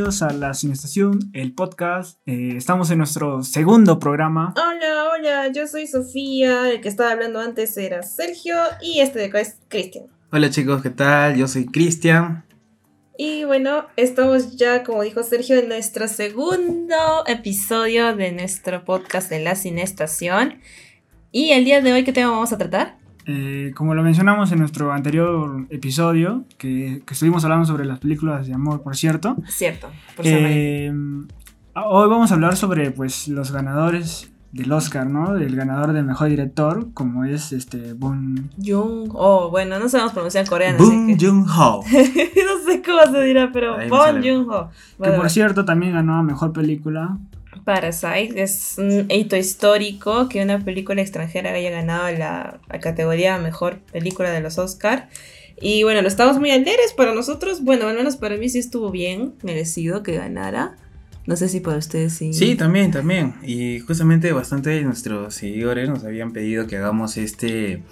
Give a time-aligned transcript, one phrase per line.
[0.00, 2.18] Bienvenidos a La Cinestación, el podcast.
[2.24, 4.54] Eh, estamos en nuestro segundo programa.
[4.56, 9.26] Hola, hola, yo soy Sofía, el que estaba hablando antes era Sergio y este de
[9.26, 10.06] acá es Cristian.
[10.32, 11.36] Hola chicos, ¿qué tal?
[11.36, 12.46] Yo soy Cristian.
[13.18, 16.96] Y bueno, estamos ya, como dijo Sergio, en nuestro segundo
[17.26, 20.62] episodio de nuestro podcast de La Cinestación.
[21.30, 22.99] Y el día de hoy, ¿qué tema vamos a tratar?
[23.32, 28.48] Eh, como lo mencionamos en nuestro anterior episodio, que, que estuvimos hablando sobre las películas
[28.48, 29.36] de amor, por cierto.
[29.46, 30.92] Cierto, por eh,
[31.76, 35.36] hoy vamos a hablar sobre pues, los ganadores del Oscar, ¿no?
[35.36, 39.48] El ganador del mejor director, como es este Bong Joon Ho.
[39.48, 40.78] Bueno, no sabemos pronunciar coreano.
[40.78, 41.84] Bong Joon Ho.
[41.84, 44.70] no sé cómo se dirá, pero Bong Joon Ho.
[45.00, 47.16] Que por cierto también ganó a mejor película
[47.64, 54.30] Parasite es un hito histórico que una película extranjera haya ganado la, categoría mejor película
[54.30, 55.08] de los Oscar.
[55.60, 57.62] Y bueno, lo estamos muy alegres para nosotros.
[57.62, 60.76] Bueno, al menos para mí sí estuvo bien merecido que ganara.
[61.26, 62.32] No sé si para ustedes sí.
[62.32, 63.34] Sí, también, también.
[63.42, 67.82] Y justamente bastante de nuestros seguidores nos habían pedido que hagamos este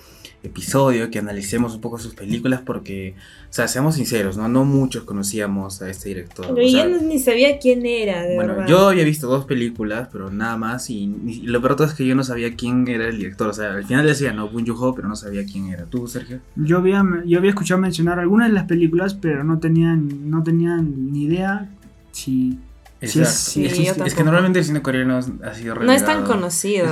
[0.43, 3.15] episodio, que analicemos un poco sus películas, porque,
[3.51, 4.49] o sea, seamos sinceros, ¿no?
[4.49, 6.55] No muchos conocíamos a este director.
[6.55, 10.57] Pero yo ni sabía quién era, de Bueno, yo había visto dos películas, pero nada
[10.57, 13.73] más, y, lo peor es que yo no sabía quién era el director, o sea,
[13.75, 15.87] al final decía, no, Bun Ho, pero no sabía quién era.
[15.87, 16.41] ¿Tú, Sergio?
[16.57, 21.13] Yo había, yo había escuchado mencionar algunas de las películas, pero no tenían, no tenían
[21.13, 21.69] ni idea
[22.13, 22.59] si
[23.01, 26.89] Sí, es, que normalmente el cine coreano ha sido No es tan conocido.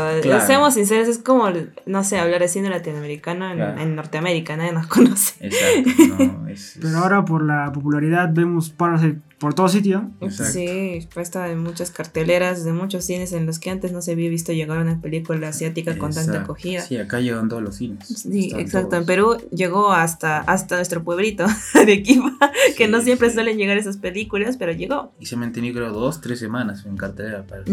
[0.46, 1.48] Seamos sinceros, es como,
[1.84, 5.34] no sé, hablar de cine latinoamericano en, Norteamérica, nadie nos conoce.
[5.46, 6.44] Exacto,
[6.80, 10.10] Pero ahora por la popularidad vemos Parasite por todo sitio.
[10.30, 14.30] Sí, puesta en muchas carteleras de muchos cines en los que antes no se había
[14.30, 16.80] visto llegar una película asiática con tanta acogida.
[16.80, 18.06] Sí, acá llegan todos los cines.
[18.06, 18.96] Sí, exacto.
[18.96, 21.44] En Perú llegó hasta, hasta nuestro pueblito
[21.74, 22.38] de Equipa,
[22.76, 25.12] que no siempre suelen llegar esas películas, pero llegó.
[25.20, 27.42] Y se mantenió creo dos, tres semanas en cartelera.
[27.42, 27.64] Para...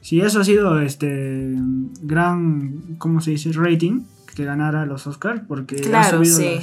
[0.00, 1.54] Sí, eso ha sido este
[2.02, 3.50] gran, ¿cómo se dice?
[3.52, 4.04] Rating
[4.34, 6.60] que ganara los Oscars porque claro, ha subido sí.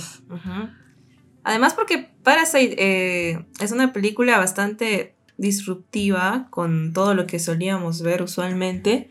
[1.43, 8.21] Además porque Parasite eh, es una película bastante disruptiva con todo lo que solíamos ver
[8.21, 9.07] usualmente.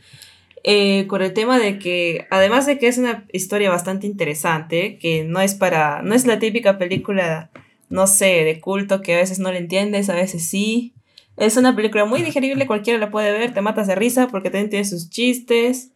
[0.64, 5.24] Eh, con el tema de que, además de que es una historia bastante interesante, que
[5.24, 7.50] no es para, no es la típica película,
[7.88, 10.92] no sé, de culto que a veces no le entiendes, a veces sí.
[11.38, 14.68] Es una película muy digerible, cualquiera la puede ver, te matas de risa porque también
[14.68, 15.90] tiene sus chistes.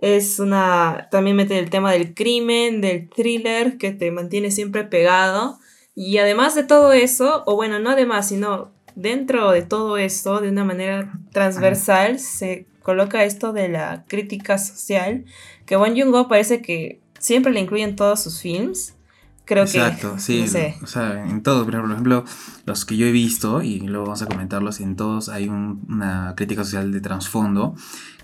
[0.00, 5.58] Es una, también mete el tema del crimen, del thriller, que te mantiene siempre pegado.
[5.94, 10.48] Y además de todo eso, o bueno, no además, sino dentro de todo esto, de
[10.48, 15.24] una manera transversal, se coloca esto de la crítica social,
[15.66, 18.96] que Won Jung-ho parece que siempre le incluye en todos sus films.
[19.52, 20.46] Creo Exacto, sí.
[20.82, 22.24] O sea, en todos, por ejemplo,
[22.64, 26.64] los que yo he visto, y luego vamos a comentarlos, en todos hay una crítica
[26.64, 27.74] social de trasfondo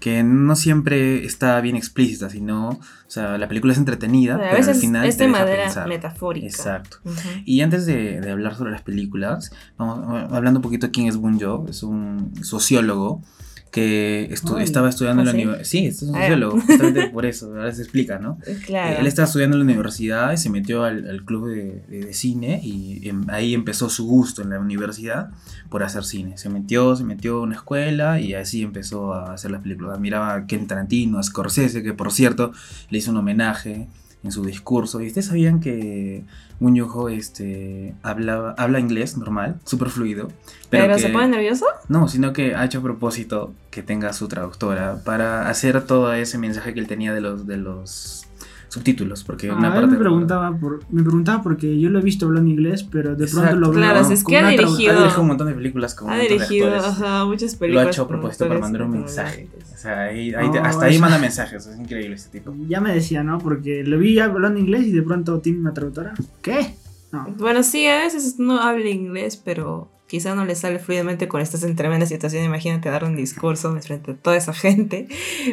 [0.01, 4.75] que no siempre está bien explícita, sino, o sea, la película es entretenida, pero, al
[4.75, 6.47] final es de manera metafórica.
[6.47, 6.99] Exacto.
[7.45, 11.19] Y antes de, de, hablar sobre las películas, vamos hablando un poquito de quién es
[11.19, 13.23] Boon Jo, es un sociólogo
[13.71, 15.65] que estaba estudiando en la universidad.
[15.65, 16.21] Sí, es un ah.
[16.21, 18.39] sociólogo, justamente por eso, ahora se explica, ¿no?
[18.67, 19.01] Claro.
[19.01, 23.09] él estaba estudiando en la universidad y se metió al, club de, de, cine y
[23.09, 25.31] em, ahí empezó su gusto en la universidad
[25.69, 26.39] por hacer cine.
[26.39, 29.99] Se metió, se metió a una escuela y así empezó a hacer las películas.
[30.01, 32.53] Miraba a Ken Tarantino, a Scorsese, que por cierto
[32.91, 33.89] le hizo un homenaje
[34.25, 35.01] en su discurso.
[35.01, 36.25] ¿Y ustedes sabían que
[36.61, 40.29] Muñojo este, habla, habla inglés normal, súper fluido?
[40.71, 41.67] ¿Pero, se pone nervioso?
[41.89, 46.39] No, sino que ha hecho a propósito que tenga su traductora para hacer todo ese
[46.39, 48.28] mensaje que él tenía de los, de los
[48.69, 49.89] subtítulos, porque ah, una parte...
[49.89, 53.57] Me preguntaba, por, me preguntaba porque yo lo he visto hablando inglés, pero de pronto
[53.57, 53.81] lo veo...
[53.81, 54.93] Claro, es que ha dirigido...
[54.93, 57.85] Ha dirigido un montón de películas con Ha dirigido ajá, muchas películas.
[57.85, 59.49] Lo ha hecho a propósito para mandar un mensaje.
[59.73, 62.55] O sea, ahí, hasta ahí manda mensajes, es increíble este tipo.
[62.69, 63.39] Ya me decía, ¿no?
[63.39, 66.15] Porque lo vi hablando inglés y de pronto tiene una traductora.
[66.43, 66.75] ¿Qué?
[67.13, 67.27] No.
[67.39, 71.61] Bueno, sí, a veces no habla inglés, pero quizá no le sale fluidamente con estas
[71.77, 72.47] tremendas situaciones.
[72.47, 75.07] Imagínate dar un discurso frente a toda esa gente.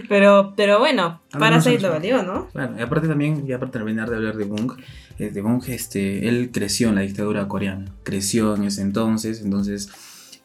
[0.09, 2.47] Pero, pero bueno, para Parasite lo valió, ¿no?
[2.53, 4.73] Bueno, y aparte también, ya para terminar de hablar de Bung,
[5.19, 7.85] eh, de Bung, este, él creció en la dictadura coreana.
[8.03, 9.89] Creció en ese entonces, entonces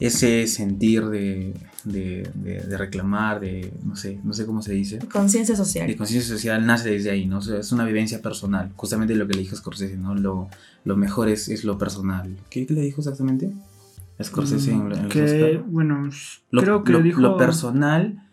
[0.00, 1.52] ese sentir de,
[1.84, 4.98] de, de, reclamar, de, no sé, no sé cómo se dice.
[5.12, 5.86] Conciencia social.
[5.86, 7.38] De conciencia social nace desde ahí, ¿no?
[7.38, 8.72] es una vivencia personal.
[8.76, 10.14] Justamente lo que le dijo Scorsese, ¿no?
[10.14, 10.48] Lo,
[10.84, 12.34] lo mejor es, es lo personal.
[12.48, 13.52] ¿Qué le dijo exactamente?
[14.22, 16.08] Scorsese en, que, Bueno,
[16.50, 17.20] lo, creo que lo, dijo...
[17.20, 18.29] Lo personal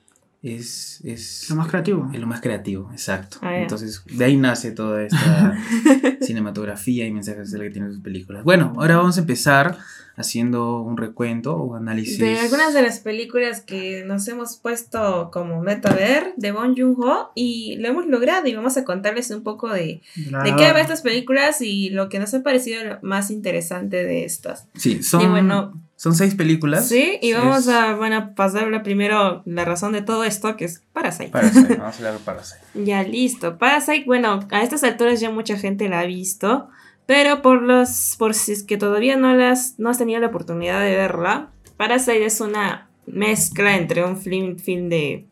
[0.54, 2.10] es, es Lo más creativo.
[2.14, 3.38] es lo más creativo, exacto.
[3.42, 3.58] Ah.
[3.58, 5.58] Entonces, de ahí nace toda esta
[6.22, 8.44] cinematografía y mensaje social que tienen sus películas.
[8.44, 9.78] Bueno, ahora vamos a empezar
[10.18, 12.18] haciendo un recuento o análisis.
[12.18, 17.32] De algunas de las películas que nos hemos puesto como meta ver de Bong Joon-ho
[17.36, 21.02] y lo hemos logrado y vamos a contarles un poco de, de qué va estas
[21.02, 24.68] películas y lo que nos ha parecido lo más interesante de estas.
[24.74, 26.88] Sí, son, Y bueno, son seis películas.
[26.88, 30.64] Sí, y vamos Es- a, bueno, a pasarle primero la razón de todo esto, que
[30.66, 31.30] es Parasite.
[31.30, 32.62] Parasite, vamos a hablar de Parasite.
[32.76, 33.58] Ya listo.
[33.58, 36.70] Parasite, bueno, a estas alturas ya mucha gente la ha visto,
[37.06, 40.80] pero por los por si es que todavía no las no has tenido la oportunidad
[40.82, 45.26] de verla, Parasite es una mezcla entre un film, film de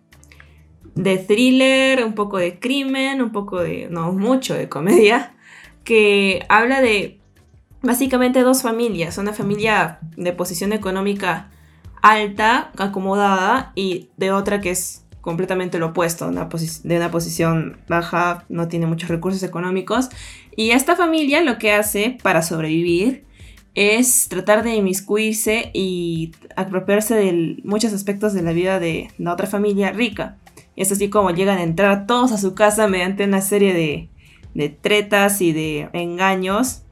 [0.96, 5.36] de thriller, un poco de crimen, un poco de no mucho de comedia,
[5.84, 7.20] que habla de
[7.86, 11.50] básicamente dos familias, una familia de posición económica
[12.02, 18.68] alta, acomodada, y de otra que es completamente lo opuesto, de una posición baja, no
[18.68, 20.10] tiene muchos recursos económicos.
[20.56, 23.26] Y esta familia lo que hace para sobrevivir
[23.74, 29.48] es tratar de inmiscuirse y apropiarse de muchos aspectos de la vida de la otra
[29.48, 30.38] familia rica.
[30.76, 34.10] Y es así como llegan a entrar todos a su casa mediante una serie
[34.54, 36.85] de tretas y de engaños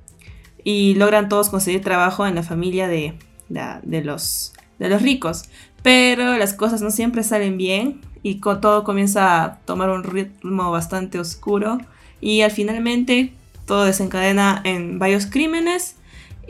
[0.63, 3.13] y logran todos conseguir trabajo en la familia de,
[3.49, 5.45] de- los, de los ricos.
[5.81, 11.19] Pero las cosas no siempre salen bien y todo comienza a tomar un ritmo bastante
[11.19, 11.79] oscuro
[12.21, 13.33] y al finalmente
[13.65, 15.95] todo desencadena en varios crímenes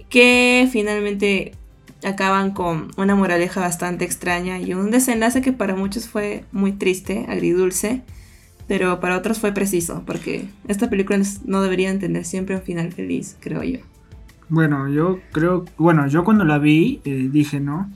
[0.10, 1.54] que finalmente
[2.04, 7.26] acaban con una moraleja bastante extraña y un desenlace que para muchos fue muy triste,
[7.28, 8.02] agridulce,
[8.68, 13.38] pero para otros fue preciso, porque esta película no debería tener siempre un final feliz,
[13.40, 13.80] creo yo.
[14.54, 17.90] Bueno, yo creo, bueno, yo cuando la vi eh, dije, ¿no?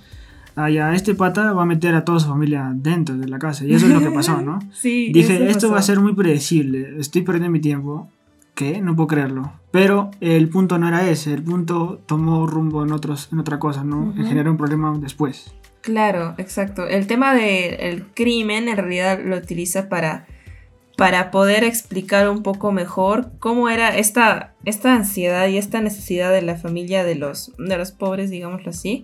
[0.56, 3.64] Ah, ya, este pata va a meter a toda su familia dentro de la casa.
[3.64, 4.58] Y eso es lo que pasó, ¿no?
[4.74, 6.96] Sí, Dije, esto va a ser muy predecible.
[6.98, 8.10] Estoy perdiendo mi tiempo.
[8.56, 8.82] ¿Qué?
[8.82, 9.54] No puedo creerlo.
[9.70, 11.32] Pero el punto no era ese.
[11.32, 14.16] El punto tomó rumbo en, otros, en otra cosa, ¿no?
[14.16, 15.54] Generó un problema después.
[15.82, 16.88] Claro, exacto.
[16.88, 20.26] El tema del crimen en realidad lo utiliza para,
[20.98, 26.42] para poder explicar un poco mejor cómo era esta, esta ansiedad y esta necesidad de
[26.42, 29.04] la familia de los, de los pobres, digámoslo así,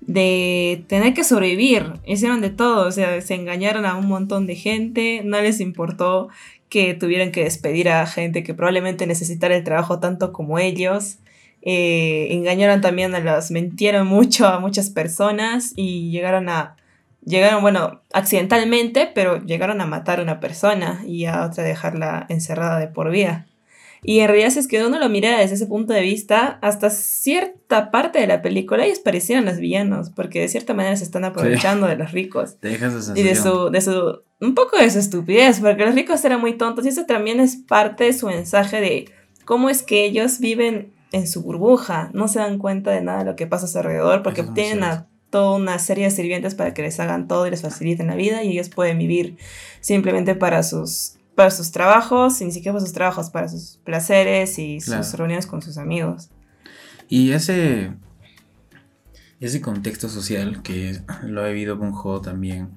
[0.00, 1.94] de tener que sobrevivir.
[2.06, 6.28] Hicieron de todo, o sea, se engañaron a un montón de gente, no les importó
[6.68, 11.18] que tuvieran que despedir a gente que probablemente necesitara el trabajo tanto como ellos.
[11.62, 16.76] Eh, engañaron también a las, mentieron mucho a muchas personas y llegaron a,
[17.24, 22.78] llegaron, bueno, accidentalmente, pero llegaron a matar a una persona y a otra dejarla encerrada
[22.78, 23.46] de por vida.
[24.04, 26.90] Y en realidad, si es que uno lo mira desde ese punto de vista, hasta
[26.90, 31.24] cierta parte de la película ellos parecían los villanos, porque de cierta manera se están
[31.24, 32.58] aprovechando de los ricos.
[32.58, 36.24] Te dejas Y de su, de su, un poco de su estupidez, porque los ricos
[36.24, 39.04] eran muy tontos y eso también es parte de su mensaje de
[39.44, 43.24] cómo es que ellos viven en su burbuja, no se dan cuenta de nada de
[43.26, 46.74] lo que pasa a su alrededor, porque tienen a toda una serie de sirvientes para
[46.74, 49.36] que les hagan todo y les faciliten la vida y ellos pueden vivir
[49.80, 54.58] simplemente para sus, para sus trabajos, y ni siquiera para sus trabajos, para sus placeres
[54.58, 55.02] y Claro.
[55.02, 56.28] sus reuniones con sus amigos.
[57.08, 57.92] Y ese,
[59.40, 62.68] ese contexto social que lo ha vivido Ho también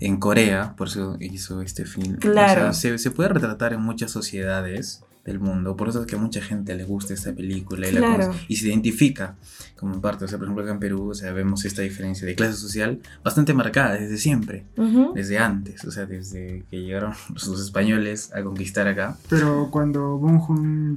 [0.00, 2.16] en Corea, por eso hizo este film.
[2.18, 2.70] Claro.
[2.70, 6.16] O sea, se, se puede retratar en muchas sociedades del mundo, por eso es que
[6.16, 8.24] a mucha gente le gusta esta película y, la Claro.
[8.32, 9.34] conoce- y se identifica
[9.78, 10.24] como parte.
[10.24, 13.00] O sea, por ejemplo, acá en Perú o sea, vemos esta diferencia de clase social
[13.24, 15.12] bastante marcada desde siempre, Ujú.
[15.14, 19.16] desde antes, o sea, desde que llegaron los españoles a conquistar acá.
[19.28, 20.96] Pero cuando Bong Joon...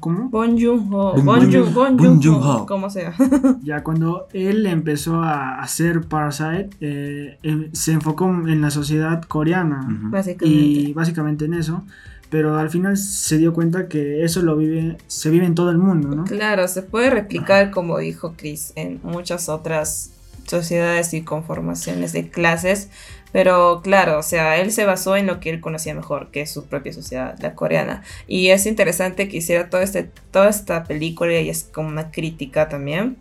[0.00, 0.30] ¿Cómo?
[0.30, 2.66] Bon Joon-ho, Bon Bon Joon- Joon- Bon Bon Joon-ho, Joon-ho.
[2.66, 3.12] como sea.
[3.62, 9.86] Ya cuando él empezó a hacer Parasite, eh, eh, se enfocó en la sociedad coreana.
[9.86, 10.10] Ujú.
[10.10, 10.46] Básicamente.
[10.58, 11.84] y básicamente en eso,
[12.30, 15.78] pero al final se dio cuenta que eso lo vive, se vive en todo el
[15.78, 16.24] mundo, ¿no?
[16.24, 20.10] Claro, se puede replicar, como dijo Chris, en muchas otras
[20.46, 22.88] sociedades y conformaciones de clases,
[23.32, 26.50] pero claro, o sea, él se basó en lo que él conocía mejor, que es
[26.50, 28.02] su propia sociedad, la coreana.
[28.26, 32.68] Y es interesante que hiciera todo este, toda esta película y es como una crítica
[32.68, 33.16] también,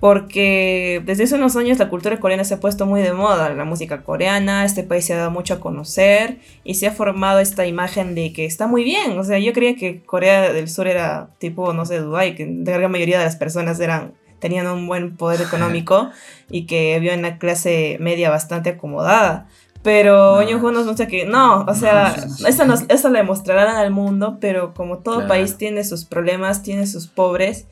[0.00, 3.64] porque desde hace unos años la cultura coreana se ha puesto muy de moda, la
[3.64, 7.66] música coreana, este país se ha dado mucho a conocer y se ha formado esta
[7.66, 11.30] imagen de que está muy bien, o sea, yo creía que Corea del Sur era
[11.38, 15.16] tipo, no sé, Dubái, que la gran mayoría de las personas eran tenían un buen
[15.16, 16.10] poder económico
[16.48, 19.48] y que había una clase media bastante acomodada.
[19.82, 20.60] Pero No.
[20.60, 24.38] Jung nos muestra que no, o sea, No, eso, nos, eso le mostrarán al mundo,
[24.40, 25.28] pero como todo Claro.
[25.28, 27.66] país tiene sus problemas, tiene sus pobres,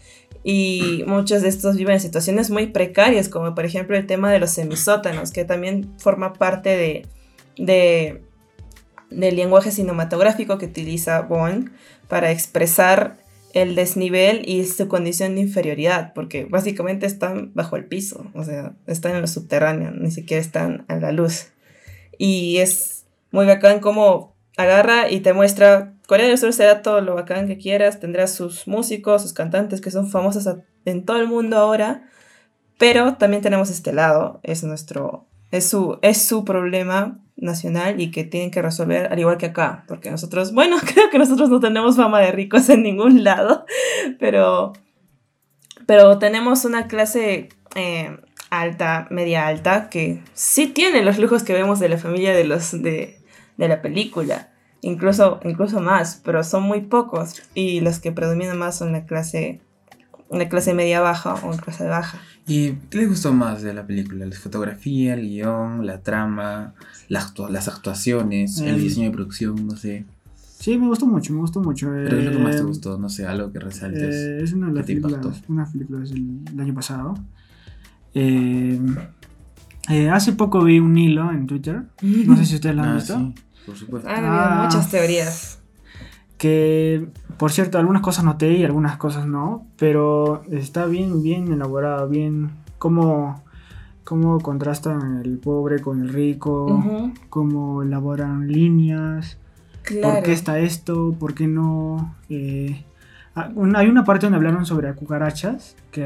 [0.49, 4.39] y muchos de estos viven en situaciones muy precarias, como por ejemplo el tema de
[4.39, 7.07] los semisótanos, que también forma parte de,
[7.59, 8.23] de,
[9.11, 11.73] del lenguaje cinematográfico que utiliza Bond
[12.07, 13.17] para expresar
[13.55, 18.77] el desnivel y su condición de inferioridad, porque básicamente están bajo el piso, o sea,
[18.87, 21.49] están en lo subterráneo, ni siquiera están a la luz.
[22.19, 27.15] Y es muy bacán como agarra y te muestra, Corea del Sur será todo lo
[27.15, 30.49] bacán que quieras, tendrá sus músicos, sus cantantes que son famosos
[30.85, 32.09] en todo el mundo ahora,
[32.79, 38.25] pero también tenemos este lado, es nuestro, es su, es su problema nacional y que
[38.25, 41.97] tienen que resolver al igual que acá, porque nosotros, bueno, creo que nosotros no tenemos
[41.97, 43.65] fama de ricos en ningún lado,
[44.19, 44.73] pero,
[45.87, 48.17] pero tenemos una clase eh,
[48.51, 52.81] alta, media alta, que sí tiene los lujos que vemos de la familia de, los,
[52.83, 53.19] de,
[53.57, 54.51] de la película,
[54.83, 59.61] incluso, incluso más, pero son muy pocos y los que predominan más son la clase,
[60.31, 62.19] la clase media baja o la clase baja.
[62.47, 64.25] ¿Y qué les gustó más de la película?
[64.25, 66.75] ¿La fotografía, el guion, la trama,
[67.09, 69.67] las, las actuaciones, el, El- diseño de producción?
[69.67, 70.05] No sé.
[70.59, 71.89] Sí, me gustó mucho, me gustó mucho.
[71.93, 72.99] ¿Pero qué es lo que más te Eh, gustó?
[72.99, 74.15] No sé, algo que resaltes.
[74.15, 75.53] Eh, es una de las ¿Qué te películas, impactó?
[75.53, 77.15] una película del, del año pasado.
[78.15, 78.81] Eh,
[79.91, 82.95] eh, hace poco vi un hilo en Twitter, no sé si ustedes lo han ah,
[82.95, 83.35] visto, sí,
[83.67, 84.09] por supuesto.
[84.09, 84.63] Han habido Ah.
[84.65, 85.59] muchas teorías.
[86.39, 87.09] que
[87.39, 92.51] por cierto algunas cosas noté y algunas cosas no, pero está bien, bien elaborado, bien
[92.79, 93.43] cómo,
[94.05, 99.39] cómo contrastan el pobre con el rico, cómo elaboran líneas,
[99.83, 100.17] Claro.
[100.17, 102.15] por qué está esto, por qué no...
[102.29, 102.85] eh,
[103.35, 106.05] ah, hay una parte donde hablaron sobre cucarachas que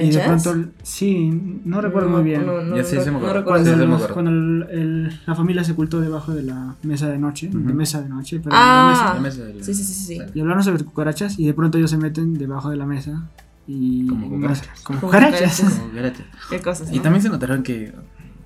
[0.00, 2.46] y de pronto, sí, no recuerdo muy bien.
[2.46, 3.34] No, no, Ya sí me no acuerdo.
[3.34, 3.64] recuerdo.
[3.64, 4.14] Sí, sí me Cuando, acuerdo.
[4.14, 7.74] cuando el- el- la familia se ocultó debajo de la mesa de noche, de Ujú.
[7.74, 9.12] mesa de noche, pero Ah.
[9.14, 10.18] La mesa de la- Sí, sí, sí, sí.
[10.34, 13.24] y hablaron sobre cucarachas y de pronto ellos se meten debajo de la mesa
[13.66, 14.80] y Como cucarachas.
[14.82, 15.60] como Como cucarachas.
[15.60, 15.92] Como.
[16.50, 16.92] Qué cosas.
[16.92, 17.92] Y también se notaron que,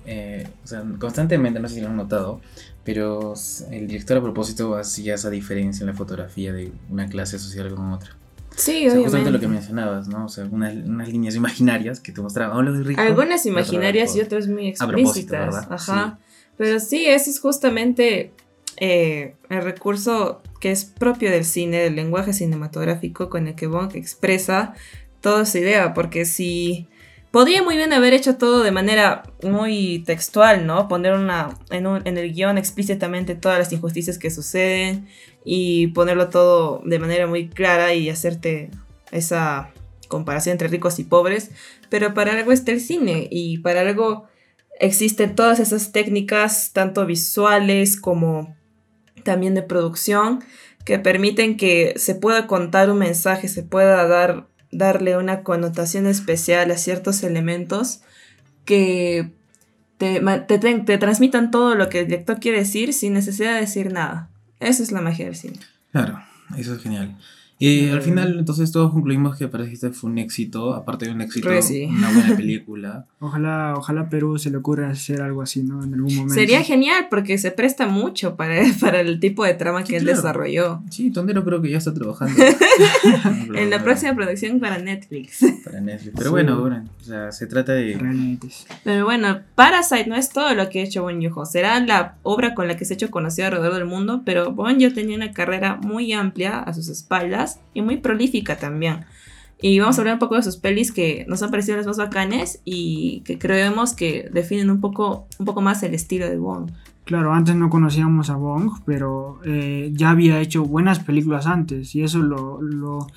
[0.05, 2.41] eh, o sea, constantemente, no sé si lo han notado,
[2.83, 3.33] pero
[3.69, 7.91] el director a propósito hacía esa diferencia en la fotografía de una clase social con
[7.91, 8.11] otra.
[8.59, 10.25] Sí, O sea, justamente lo que mencionabas, ¿no?
[10.25, 12.99] O sea, unas, unas líneas imaginarias que te mostraban, oh.
[12.99, 15.55] Algunas imaginarias y otras muy explícitas.
[15.55, 15.67] ¿verdad?
[15.71, 16.19] Ajá.
[16.57, 18.33] Pero sí, ese es justamente
[18.75, 23.95] eh, el recurso que es propio del cine, del lenguaje cinematográfico con el que Bong
[23.95, 24.73] expresa
[25.21, 25.93] toda su idea.
[25.93, 26.87] Porque si.
[27.31, 30.87] Podría muy bien haber hecho todo de manera muy textual, ¿no?
[30.87, 35.07] Poner una, en, en el guion explícitamente todas las injusticias que suceden
[35.45, 38.71] y ponerlo todo de manera muy clara y hacerte
[39.11, 39.71] esa
[40.07, 41.51] comparación entre ricos y pobres.
[41.89, 44.27] Pero para algo está el cine y para algo
[44.79, 48.55] existen todas esas técnicas, tanto visuales como
[49.23, 50.43] también de producción,
[50.85, 56.69] que permiten que se pueda contar un mensaje, se pueda dar, darle una connotación especial
[56.71, 58.01] a ciertos elementos
[58.65, 59.31] que
[59.97, 63.91] te, te, te- transmitan todo lo que el director quiere decir sin necesidad de decir
[63.91, 64.29] nada.
[64.59, 65.59] Esa es la magia del cine.
[65.91, 66.21] Claro,
[66.57, 67.17] eso es genial.
[67.61, 71.19] Y al final, entonces, todos concluimos que para este fue un éxito, aparte de un
[71.19, 71.83] éxito, que sí.
[71.83, 73.05] una buena película.
[73.19, 75.83] Ojalá, ojalá Perú se le ocurra hacer algo así, ¿no?
[75.83, 76.33] En algún momento.
[76.35, 80.81] Sería genial porque se presta mucho para, para el tipo de trama que él desarrolló.
[80.89, 82.41] Sí, Tondero creo que ya está trabajando.
[83.55, 85.39] En la próxima producción para Netflix.
[85.65, 86.13] Para Netflix.
[86.15, 86.31] Pero Sí.
[86.31, 87.97] bueno, bueno, o sea, se trata de...
[87.97, 88.47] Realmente.
[88.83, 91.45] Pero bueno, Parasite no es todo lo que ha hecho Bon Joon-ho.
[91.45, 94.79] Será la obra con la que se ha hecho conocido alrededor del mundo, pero Bon
[94.79, 99.05] Joon tenía una carrera muy amplia a sus espaldas y muy prolífica también.
[99.61, 101.97] Y vamos a hablar un poco de sus pelis que nos han parecido las más
[101.97, 106.71] bacanes y que creemos que definen un poco, un poco más el estilo de Bond.
[107.03, 112.03] Claro, antes no conocíamos a Bong, pero eh, ya había hecho buenas películas antes y
[112.03, 113.07] eso lo, lo,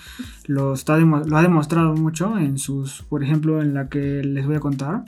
[0.47, 4.47] lo está demo- lo ha demostrado mucho en sus, por ejemplo, en la que les
[4.47, 5.05] voy a contar,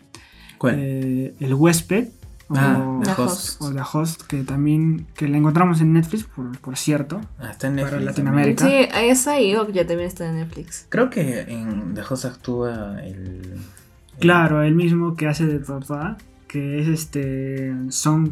[0.59, 0.77] ¿Cuál?
[0.79, 2.09] eh, El huésped
[2.55, 3.61] o, ah, The The Host.
[3.61, 3.63] Host.
[3.63, 7.21] o The Host, que también que la encontramos en Netflix, por, por cierto.
[7.39, 8.03] Ah, está en Netflix.
[8.05, 8.37] para también.
[8.57, 8.65] Latinoamérica.
[8.67, 10.87] Sí, esa y ya también está en Netflix.
[10.89, 13.15] Creo que en The Host actúa el...
[13.15, 18.31] el- Claro, el mismo que hace de papá, que es este Song.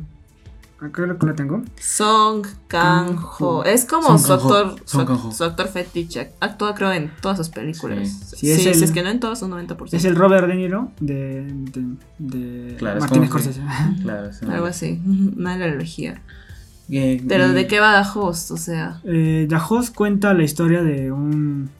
[0.82, 1.62] Acá lo que lo tengo.
[1.80, 3.62] Song Kang-ho.
[3.64, 6.32] Es como Song su actor, Song su, actor fetiche.
[6.40, 8.08] Actúa, creo, en todas sus películas.
[8.08, 8.36] Sí.
[8.36, 9.96] Sí, Sí, es si el- es que no en todas, un 90%.
[9.96, 11.84] Es el Robert De Niro de, de,
[12.18, 13.60] de Claro, como Scorsese.
[14.02, 15.00] Claro, Algo así.
[15.36, 16.20] Una analogía.
[16.90, 18.50] Eh, Pero ¿de qué va The Host?
[18.50, 19.00] O sea.
[19.04, 21.70] Eh, The Host cuenta la historia de un.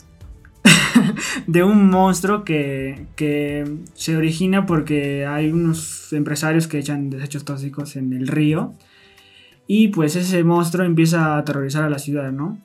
[1.49, 7.97] de un monstruo que, que se origina porque hay unos empresarios que echan desechos tóxicos
[7.97, 8.75] en el río.
[9.67, 12.59] Y pues ese monstruo empieza a aterrorizar a la ciudad, ¿no?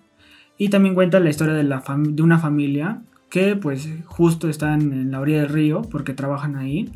[0.57, 5.11] Y también cuenta la historia de, la de una familia que pues justo están en
[5.11, 6.91] la orilla del río porque trabajan ahí.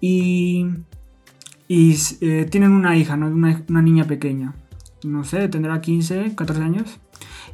[0.00, 0.66] Y,
[1.68, 3.26] y eh, tienen una hija, ¿no?
[3.26, 4.54] Una, una niña pequeña.
[5.04, 7.00] No sé, tendrá 15, 14 años.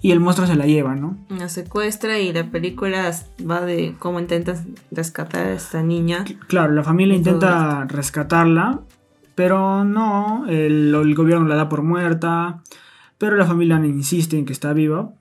[0.03, 1.17] Y el monstruo se la lleva, ¿no?
[1.29, 3.13] La secuestra y la película
[3.49, 6.25] va de cómo intentas rescatar a esta niña.
[6.49, 8.81] Claro, la familia intenta rescatarla,
[9.37, 12.63] pero no, el, el gobierno la da por muerta,
[13.19, 15.13] pero la familia insiste en que está viva.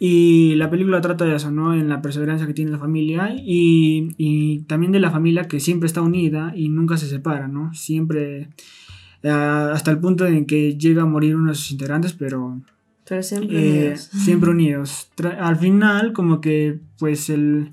[0.00, 1.74] Y la película trata de eso, ¿no?
[1.74, 5.88] En la perseverancia que tiene la familia y, y también de la familia que siempre
[5.88, 7.74] está unida y nunca se separa, ¿no?
[7.74, 8.50] Siempre,
[9.24, 12.60] eh, hasta el punto en que llega a morir uno de sus integrantes, pero
[13.08, 14.00] Pero siempre eh, unidos.
[14.02, 15.10] siempre unidos.
[15.16, 17.72] Tra- al final, como que, pues, el,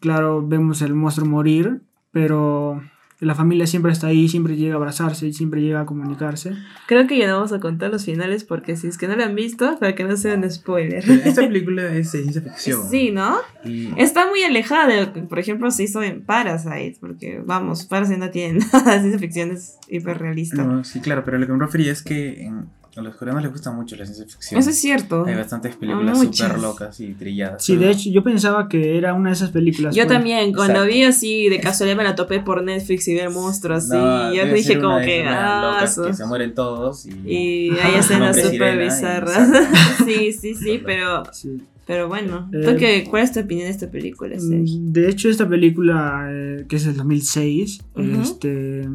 [0.00, 1.82] claro, vemos el monstruo morir,
[2.12, 2.80] pero
[3.26, 6.52] la familia siempre está ahí, siempre llega a abrazarse y siempre llega a comunicarse.
[6.86, 9.24] Creo que ya no vamos a contar los finales porque si es que no lo
[9.24, 11.04] han visto, para que no sea un spoiler.
[11.06, 12.80] Pero Esta película es de ciencia ficción.
[12.90, 13.36] Sí, ¿no?
[13.64, 17.84] Y- Está muy alejada de lo que, por ejemplo, se hizo en Parasite, porque, vamos,
[17.86, 20.62] Parasite no tiene nada de ciencia ficción, es hiperrealista.
[20.64, 23.50] No, sí, claro, pero lo que me refería es que en- a los coreanos les
[23.52, 24.60] gusta mucho la ciencia ficción.
[24.60, 25.24] Eso es cierto.
[25.26, 26.48] Hay bastantes películas Muchas.
[26.48, 27.64] súper locas y trilladas.
[27.64, 29.94] Sí, pero- de hecho, yo pensaba que era una de esas películas.
[29.94, 30.14] Yo pues.
[30.14, 30.92] también, cuando Exacto.
[30.94, 34.34] vi así de casualidad me la topé por Netflix y vi el monstruo así, No,
[34.34, 39.48] yo dije como que, ah, que se mueren todos y, y hay escenas súper bizarras.
[40.04, 41.62] sí, sí, sí, pero, Sí.
[41.86, 42.50] pero bueno.
[42.52, 44.80] Eh, ¿Tú qué- ¿Cuál es tu opinión de esta película, Sergio?
[44.80, 48.20] Mm, De hecho, esta película, eh, que es del 2006, Ujú.
[48.20, 48.86] este,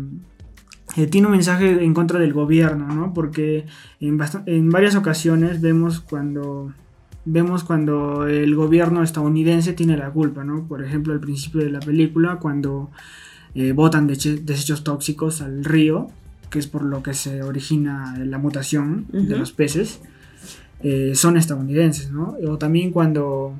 [0.96, 3.13] eh, tiene un mensaje en contra del gobierno, ¿no?
[3.13, 3.65] Porque
[4.00, 6.74] en, en varias ocasiones vemos cuando,
[7.25, 10.65] vemos cuando el gobierno estadounidense tiene la culpa, ¿no?
[10.65, 12.89] Por ejemplo, al principio de la película, cuando
[13.53, 16.08] eh, botan desechos tóxicos al río,
[16.50, 20.00] que es por lo que se origina la mutación de los peces,
[20.82, 22.38] eh, son estadounidenses, ¿no?
[22.48, 23.53] O también cuando,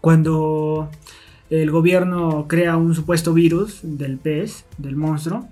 [0.00, 0.90] cuando
[1.50, 5.48] el gobierno crea un supuesto virus del pez, del monstruo,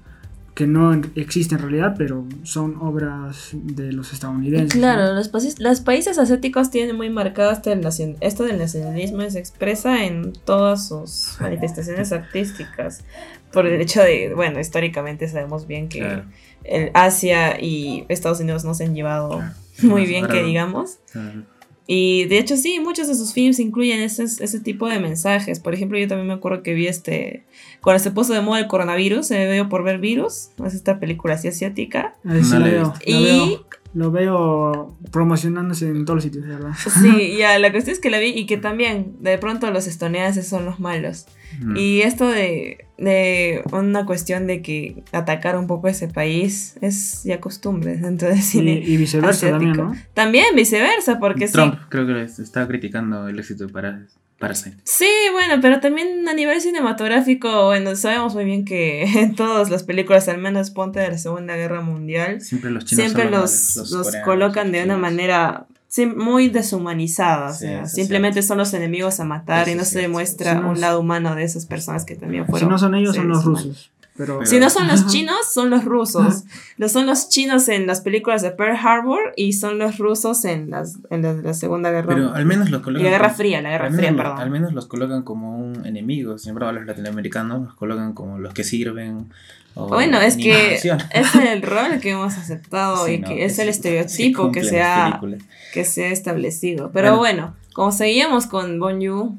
[0.58, 4.75] que no existe en realidad, pero son obras de los estadounidenses.
[4.75, 4.80] ¿no?
[4.80, 7.78] Claro, los, países, los países asiáticos tienen muy marcado este
[8.21, 13.04] esto del nacionalismo y se expresa en todas sus manifestaciones artísticas.
[13.52, 16.25] Por el hecho de, bueno, históricamente sabemos bien que Claro,
[16.64, 19.54] el Asia y Estados Unidos no se han llevado claro.
[19.82, 20.99] muy bien, que digamos.
[21.90, 25.58] Y de hecho sí, muchos de sus films incluyen ese, ese tipo de mensajes.
[25.58, 27.44] Por ejemplo, yo también me acuerdo que vi este,
[27.80, 31.34] cuando se puso de moda el coronavirus, se veo por ver virus, es esta película
[31.34, 32.14] así asiática.
[32.26, 33.66] Ahí sí No la veo, la Y veo,
[33.99, 36.71] lo veo promocionándose en todos los sitios, verdad.
[37.02, 40.47] sí, ya, la cuestión es que la vi y que también de pronto los estadounidenses
[40.47, 41.26] son los malos.
[41.61, 41.76] Mm.
[41.76, 47.41] Y esto de, de una cuestión de que atacar un poco ese país es ya
[47.41, 48.82] costumbre dentro del Y, cine.
[48.84, 49.95] y viceversa también, asiático.
[49.95, 50.00] ¿no?
[50.15, 51.80] También viceversa, porque Trump sí.
[51.89, 54.06] creo que les estaba criticando el éxito de Para-
[54.38, 54.76] Parasite.
[54.84, 59.82] Sí, bueno, pero también a nivel cinematográfico, bueno, sabemos muy bien que en todas las
[59.82, 63.90] películas, al menos ponte de la Segunda Guerra Mundial, Siempre los chinos siempre los, los
[64.06, 67.50] coreanos, colocan de una manera sí, muy deshumanizada.
[67.50, 70.70] o sea, simplemente son los enemigos a matar Eso y no se demuestra Si no
[70.70, 72.68] un lado humano de esas personas que también Si fueron.
[72.70, 73.64] no son ellos, son los humanos.
[73.66, 73.90] rusos.
[74.19, 76.45] Pero, Si no son los chinos, son los rusos.
[76.76, 80.71] Los son los chinos en las películas de Pearl Harbor y son los rusos en
[80.71, 83.04] las en la, la Segunda Guerra Pero al menos los colocan.
[83.04, 84.41] la Guerra Fría, la Guerra al Fría, menos, perdón.
[84.41, 86.37] al menos los colocan como un enemigo.
[86.37, 89.31] Sin embargo, a los latinoamericanos los colocan como los que sirven.
[89.75, 90.75] o Bueno, es que
[91.13, 94.65] es el rol que hemos aceptado Sí, y no, que es, que el estereotipo que
[94.65, 95.21] se, ha,
[95.73, 96.91] que se ha establecido.
[96.93, 99.39] Pero bueno, como seguíamos con Bon Yu,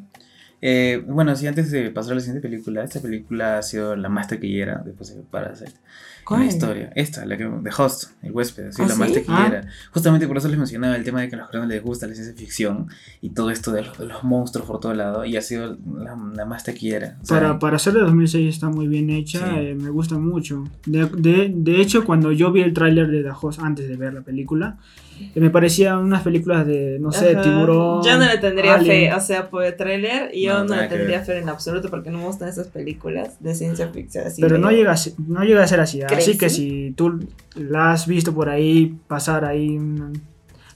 [0.61, 4.09] Eh, bueno, sí, antes de pasar a la siguiente película, esta película ha sido la
[4.09, 5.71] más taquillera después de Parasite.
[5.71, 6.41] En ¿Cuál?
[6.41, 6.91] la historia.
[6.95, 9.15] Esta, la que The Host, el huésped, ha sido ¿Ah, la más sí?
[9.15, 9.67] taquillera.
[9.91, 12.13] Justamente por eso les mencionaba el tema de que a los coreanos les gusta la
[12.13, 12.87] ciencia ficción
[13.21, 16.15] y todo esto de los, de los monstruos por todo lado y ha sido la,
[16.35, 17.17] la más taquillera.
[17.21, 19.55] O sea, para, para ser de 2006 está muy bien hecha, Sí.
[19.57, 20.65] eh, me gusta mucho.
[20.85, 24.13] De, de- de hecho, cuando yo vi el tráiler de The Host antes de ver
[24.13, 24.77] la película,
[25.35, 27.41] me parecían unas películas de, no sé, Ajá.
[27.41, 28.03] tiburón.
[28.03, 29.11] Yo no le tendría Alien.
[29.11, 32.17] fe, o sea, por el tráiler, yo No, le tendría fe en absoluto porque no
[32.19, 34.27] me gustan esas películas de ciencia ficción.
[34.27, 36.01] Así Pero no llega, a ser, no llega a ser así.
[36.01, 36.37] Así ¿Crazy?
[36.37, 37.19] que si tú
[37.55, 39.79] la has visto por ahí, pasar ahí,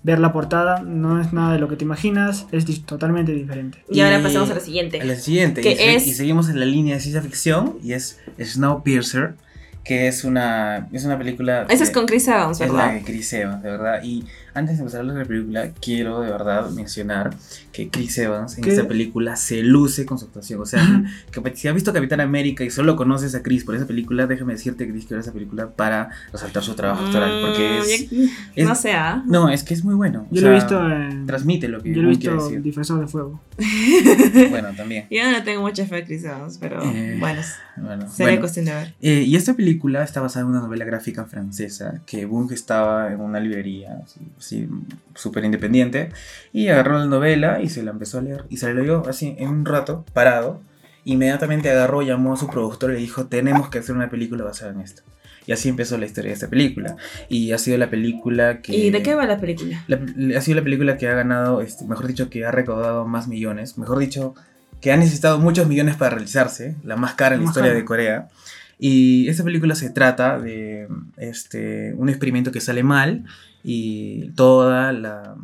[0.05, 3.77] ver la portada, no es nada de lo que te imaginas, es di- totalmente diferente.
[3.89, 4.99] Y ahora pasamos a la siguiente.
[4.99, 5.61] a la siguiente.
[5.61, 9.35] Que y, es- y seguimos en la línea de ciencia ficción y es Snowpiercer,
[9.83, 11.65] que es una, es una película...
[11.69, 12.93] Esa es con Chris Evans, Es la ¿verdad?
[12.93, 13.99] de Chris Evans, de verdad.
[14.03, 17.35] Y antes de empezar a hablar de la película, quiero de verdad mencionar
[17.71, 18.69] que Chris Evans en ¿Qué?
[18.71, 20.61] esta película se luce con su actuación.
[20.61, 23.87] O sea, que si has visto Capitán América y solo conoces a Chris por esa
[23.87, 27.41] película, déjame decirte, Chris, que ver esa película para resaltar su trabajo actoral.
[27.41, 28.11] Porque es.
[28.11, 29.23] Mm, es- no sé, ¿ah?
[29.25, 30.27] No, es que es muy bueno.
[30.31, 32.99] o Yo lo he sea, visto en- Transmite lo que yo lo he visto disfrazado
[33.01, 33.41] de fuego.
[34.49, 35.05] Bueno, también.
[35.11, 37.41] Yo no tengo mucha fe a Chris Evans, pero Eh, bueno,
[37.77, 38.39] Bueno, sería bueno.
[38.41, 38.93] cuestión de ver.
[39.01, 43.11] Eh, y esta película película está basada en una novela gráfica francesa que Bunge estaba
[43.13, 44.19] en una librería, así,
[45.15, 46.11] súper independiente,
[46.51, 48.45] y agarró la novela y se la empezó a leer.
[48.49, 50.61] Y se la leyó así en un rato, parado.
[51.05, 54.71] Inmediatamente agarró, llamó a su productor y le dijo, tenemos que hacer una película basada
[54.71, 55.03] en esto.
[55.45, 56.95] Y así empezó la historia de esta película.
[57.27, 58.75] Y ha sido la película que...
[58.75, 59.83] ¿Y de qué va la película?
[60.37, 63.77] ha sido la película que ha ganado, este, mejor dicho, que ha recaudado más millones.
[63.77, 64.35] Mejor dicho,
[64.79, 66.75] que ha necesitado muchos millones para realizarse.
[66.83, 68.29] La más cara en la historia de Corea.
[68.79, 73.25] Y esta película se trata de este, un experimento que sale mal
[73.63, 75.35] y toda la,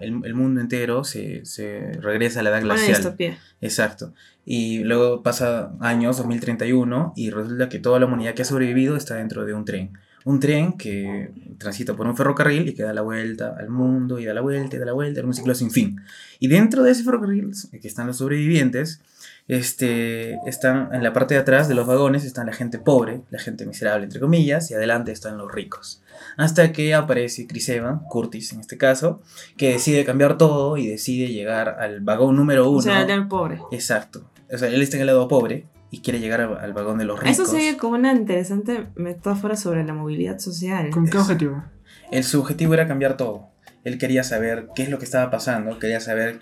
[0.00, 3.16] el, mundo entero se, se, regresa a la edad glacial.
[3.60, 4.12] Exacto.
[4.44, 9.16] Y luego pasa años, 2031, y resulta que toda la humanidad que ha sobrevivido está
[9.16, 9.92] dentro de un tren.
[10.24, 14.24] Un tren que transita por un ferrocarril y que da la vuelta al mundo y
[14.24, 16.00] da la vuelta y da la vuelta en un ciclo sin fin.
[16.40, 19.00] Y dentro de ese ferrocarril, que están los sobrevivientes,
[19.48, 23.38] este, están en la parte de atrás de los vagones están la gente pobre, la
[23.38, 26.02] gente miserable entre comillas, y adelante están los ricos.
[26.36, 29.22] Hasta que aparece Chris Evans, Curtis en este caso,
[29.56, 32.78] que decide cambiar todo y decide llegar al vagón número uno.
[32.78, 33.60] O sea, el pobre.
[33.70, 34.28] Exacto.
[34.52, 37.18] O sea, él está en el lado pobre y quiere llegar al, vagón de los
[37.18, 37.38] ricos.
[37.38, 40.90] Eso sería como una interesante metáfora sobre la movilidad social.
[40.90, 41.64] ¿Con qué objetivo?
[42.10, 43.48] El, su objetivo era cambiar todo.
[43.84, 46.40] Él quería saber qué es lo que estaba pasando, quería saber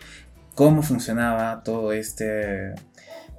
[0.54, 2.74] cómo funcionaba todo este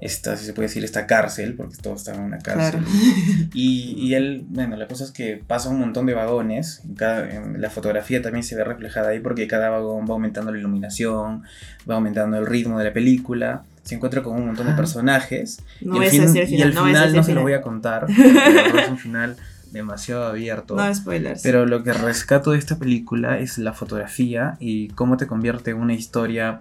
[0.05, 2.81] esta, si se puede decir, esta cárcel, porque todo está en una cárcel.
[3.53, 7.69] Y, y, él, bueno, la cosa es que pasa un montón de vagones, cada, la
[7.69, 11.43] fotografía también se ve reflejada ahí porque cada vagón va aumentando la iluminación,
[11.89, 15.61] va aumentando el ritmo de la película, se encuentra con un montón de personajes.
[15.81, 19.35] No y, al y al final no, se lo voy a contar, es un final
[19.71, 20.75] demasiado abierto.
[20.75, 21.41] No spoilers.
[21.43, 25.77] Pero lo que rescato de esta película es la fotografía y cómo te convierte en
[25.77, 26.59] una historia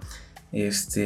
[0.55, 1.01] este,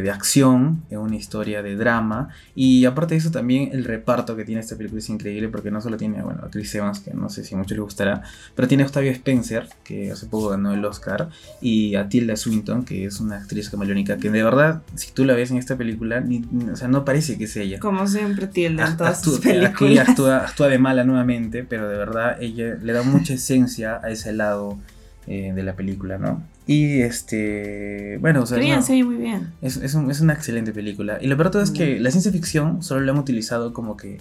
[0.00, 2.28] de acción, es una historia de drama.
[2.54, 5.80] Y aparte de eso, también el reparto que tiene esta película es increíble porque no
[5.80, 8.22] solo tiene bueno, a Chris Evans, que no sé si a muchos les gustará,
[8.54, 12.84] pero tiene a Octavia Spencer, que hace poco ganó el Oscar, y a Tilda Swinton,
[12.84, 16.20] que es una actriz camaleónica, que de verdad, si tú la ves en esta película,
[16.20, 17.80] ni, o sea, no parece que sea ella.
[17.80, 20.10] Como siempre, Tilda en todas sus películas.
[20.10, 24.32] Actúa, actúa de mala nuevamente, pero de verdad ella le da mucha esencia a ese
[24.32, 24.78] lado
[25.26, 26.40] eh, de la película, ¿no?
[26.66, 28.18] Y este.
[28.20, 28.58] Bueno, o sea.
[28.58, 29.52] Bien, sí, muy bien.
[29.62, 31.18] Es, es, un, es, una excelente película.
[31.20, 32.02] Y lo peor todo es que mm.
[32.02, 34.18] la ciencia ficción solo la han utilizado como que.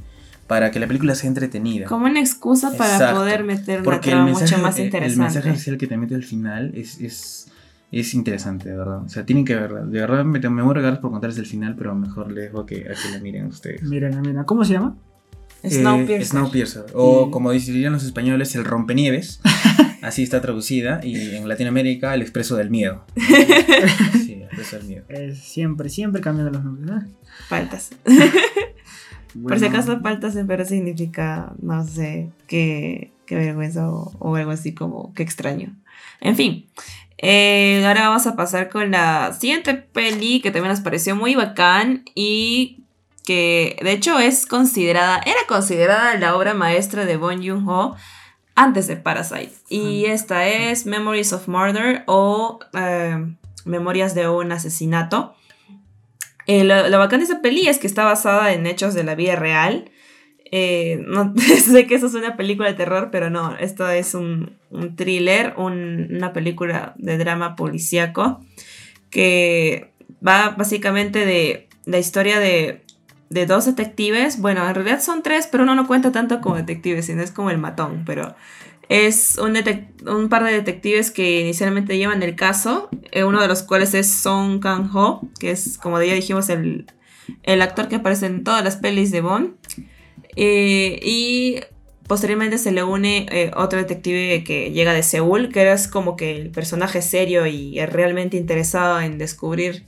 [0.47, 1.87] Para que la película sea entretenida.
[1.87, 5.13] Como una excusa para poder meter una trama mucho más interesante.
[5.13, 7.47] El mensaje social que te mete al final es, es,
[7.91, 9.01] es interesante, de verdad.
[9.01, 9.81] O sea, tienen que verla.
[9.81, 12.63] De verdad me, me voy a regalar por contarles el final, pero mejor les dejo
[12.67, 13.81] que, a que la miren ustedes.
[13.81, 14.43] Miren, miren.
[14.43, 14.95] ¿Cómo se llama?
[15.69, 16.21] Snowpiercer.
[16.21, 16.85] Eh, Snowpiercer.
[16.93, 19.41] O como dirían los españoles, el rompenieves.
[20.01, 20.99] Así está traducida.
[21.03, 23.05] Y en Latinoamérica, el expreso del miedo.
[23.15, 25.05] sí, el expreso del miedo.
[25.35, 26.85] siempre, siempre cambian los nombres.
[26.87, 27.03] ¿no?
[27.49, 27.91] Paltas.
[29.43, 34.73] Por si acaso, paltas en Perú significa, no sé, qué, qué vergüenza o, algo así
[34.73, 35.75] como qué extraño.
[36.21, 36.67] En fin.
[37.17, 42.03] Eh, ahora vamos a pasar con la siguiente peli que también nos pareció muy bacán
[42.13, 42.84] y
[43.25, 47.95] que de hecho es considerada, era considerada la obra maestra de Bong Joon-ho
[48.55, 49.53] antes de Parasite.
[49.69, 53.35] Y esta es Memories of Murder o eh,
[53.65, 55.35] Memorias de un asesinato.
[56.47, 59.35] Eh, lo, bacán de esa peli es que está basada en hechos de la vida
[59.35, 59.91] real.
[60.51, 61.33] Eh, no
[61.63, 64.57] sé que eso es una película de terror, pero no, esto es un,
[64.95, 68.39] thriller, una película de drama policíaco
[69.09, 69.91] que
[70.25, 72.84] va básicamente de la historia de
[73.29, 74.39] de dos detectives.
[74.39, 77.49] Bueno, en realidad son tres, pero uno no cuenta tanto como detectives, sino es como
[77.49, 78.03] el matón.
[78.05, 78.35] Pero
[78.89, 79.57] es un,
[80.07, 82.89] un par de detectives que inicialmente llevan el caso.
[83.11, 86.85] Eh, uno de los cuales es Song Kang-ho, que es, como ya dijimos, el,
[87.61, 89.55] actor que aparece en todas las pelis de Bond.
[90.35, 91.61] Eh, y
[92.07, 96.35] posteriormente se le une eh, otro detective que llega de Seúl, que es como que
[96.35, 99.85] el personaje serio y realmente interesado en descubrir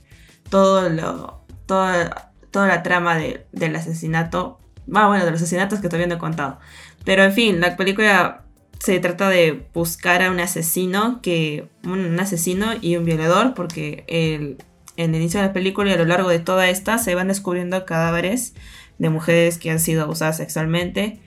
[0.50, 2.27] todo lo, toda
[2.66, 4.58] la trama del asesinato.
[4.94, 6.58] Ah, bueno, de los asesinatos que todavía no he contado.
[7.04, 8.44] Pero en fin, la película
[8.78, 14.56] se trata de buscar a un asesino, que, un, asesino y un violador, porque el,
[14.96, 17.28] en el inicio de la película y a lo largo de toda esta se van
[17.28, 18.54] descubriendo cadáveres
[18.98, 21.20] de mujeres que han sido abusadas sexualmente.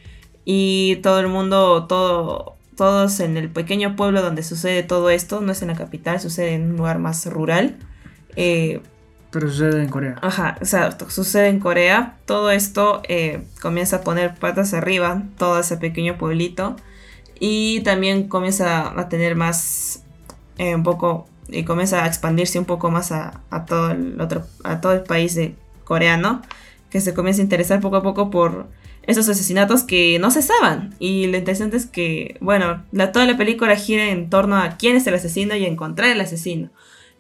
[0.43, 5.51] Y todo el mundo, todo, todos en el pequeño pueblo donde sucede todo esto, no
[5.51, 7.77] es en la capital, sucede en un lugar más rural.
[8.35, 8.81] Eh,
[9.31, 10.17] pero sucede en Corea.
[10.21, 12.17] Ajá, exacto, sucede en Corea.
[12.25, 16.75] Todo esto eh, comienza a poner patas arriba, todo ese pequeño pueblito.
[17.39, 20.03] Y también comienza a tener más,
[20.57, 24.81] eh, un poco, y comienza a expandirse un poco más a, todo el otro, a
[24.81, 26.41] todo el país de coreano,
[26.89, 28.67] que se comienza a interesar poco a poco por
[29.03, 30.93] esos asesinatos que no cesaban.
[30.99, 34.97] Y lo interesante es que, bueno, la, toda la película gira en torno a quién
[34.97, 36.69] es el asesino y encontrar el asesino.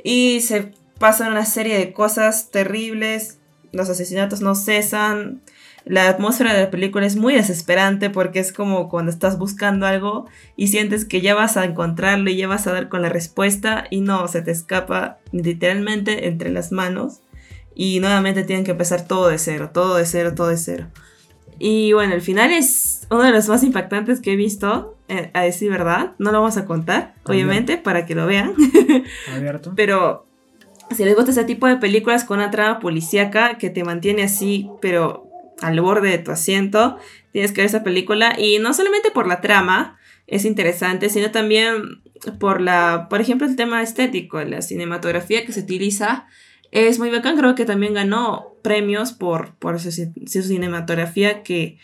[0.03, 3.39] Y se pasan una serie de cosas terribles,
[3.71, 5.41] los asesinatos no cesan,
[5.83, 10.27] la atmósfera de la película es muy desesperante porque es como cuando estás buscando algo
[10.55, 13.85] y sientes que ya vas a encontrarlo y ya vas a dar con la respuesta
[13.89, 17.21] y no, se te escapa literalmente entre las manos
[17.73, 20.87] y nuevamente tienen que empezar todo de cero, todo de cero, todo de cero.
[21.57, 25.41] Y bueno, el final es uno de los más impactantes que he visto, eh, a
[25.41, 26.13] decir verdad.
[26.17, 28.53] No lo vamos a contar, obviamente, para que lo vean.
[29.35, 29.73] Abierto.
[29.75, 30.30] pero
[30.95, 34.69] si les gusta ese tipo de películas con una trama policíaca que te mantiene así,
[34.81, 35.27] pero
[35.61, 36.97] al borde de tu asiento,
[37.31, 38.35] tienes que ver esa película.
[38.39, 42.01] Y no solamente por la trama, es interesante, sino también
[42.39, 46.27] por la, por ejemplo, el tema estético, la cinematografía que se utiliza
[46.71, 51.77] es muy bacán, creo que también ganó premios por, por su, cinematografía que,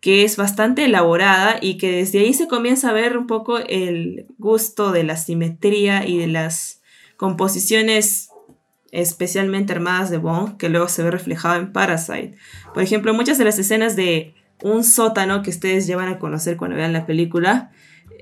[0.00, 4.26] que es bastante elaborada y que desde ahí se comienza a ver un poco el
[4.36, 6.82] gusto de la simetría y de las
[7.16, 8.28] composiciones
[8.96, 12.34] especialmente armadas de Bond, que luego se ve reflejado en Parasite.
[12.72, 16.76] Por ejemplo, muchas de las escenas de un sótano que ustedes llevan a conocer cuando
[16.76, 17.70] vean la película,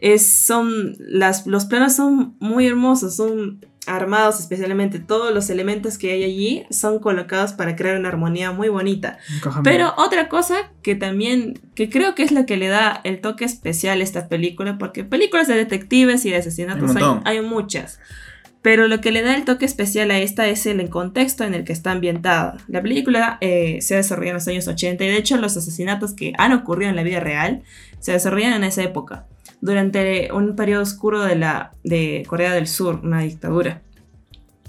[0.00, 6.12] es, son, las, los planos son muy hermosos, son armados especialmente, todos los elementos que
[6.12, 9.18] hay allí son colocados para crear una armonía muy bonita.
[9.62, 13.44] Pero otra cosa que también, que creo que es la que le da el toque
[13.44, 16.92] especial a esta película, porque películas de detectives y de asesinatos
[17.24, 18.00] hay, muchas.
[18.64, 21.64] Pero lo que le da el toque especial a esta es el contexto en el
[21.64, 22.56] que está ambientada.
[22.66, 26.32] La película eh, se desarrolla en los años 80 y de hecho los asesinatos que
[26.38, 27.62] han ocurrido en la vida real
[28.00, 29.26] se desarrollan en esa época
[29.60, 33.82] durante un periodo oscuro de, la, de Corea del Sur, una dictadura.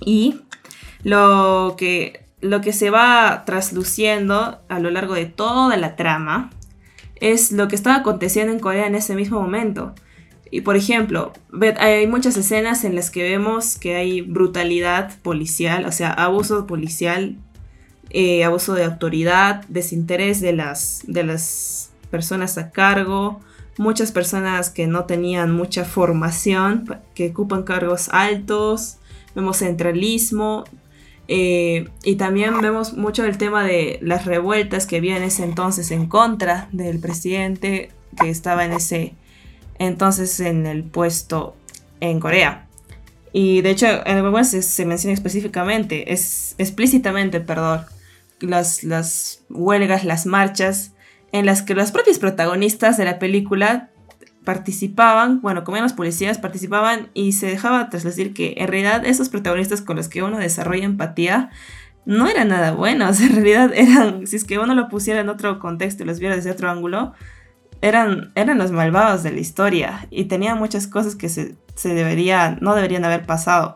[0.01, 0.41] Y
[1.03, 6.49] lo que, lo que se va trasluciendo a lo largo de toda la trama
[7.21, 9.95] es lo que estaba aconteciendo en Corea en ese mismo momento.
[10.55, 11.33] Y por ejemplo,
[11.79, 17.35] hay muchas escenas en las que vemos que hay brutalidad policial, o sea, abuso policial,
[18.09, 23.41] eh, abuso de autoridad, desinterés de las, de las personas a cargo,
[23.77, 28.99] muchas personas que no tenían mucha formación, que ocupan cargos altos,
[29.35, 30.63] vemos centralismo
[31.27, 35.91] eh, y también vemos mucho el tema de las revueltas que había en ese entonces
[35.91, 39.15] en contra del presidente que estaba en ese
[39.79, 41.55] entonces en el puesto
[41.99, 42.67] en Corea.
[43.31, 47.81] Y de hecho en el se, se menciona específicamente, es explícitamente, perdón,
[48.39, 50.93] las, las huelgas, las marchas
[51.31, 53.89] en las que los propios protagonistas de la película
[54.45, 59.27] participaban, bueno, como eran los policías, participaban y se dejaba traslucir que en realidad esos
[59.27, 61.49] protagonistas con los que uno desarrolla empatía
[62.05, 65.59] no eran nada buenos, en realidad eran, si es que uno lo pusiera en otro
[65.59, 67.13] contexto y los viera desde otro ángulo,
[67.81, 72.57] eran, eran los malvados de la historia y tenían muchas cosas que se, se deberían,
[72.61, 73.75] no deberían haber pasado.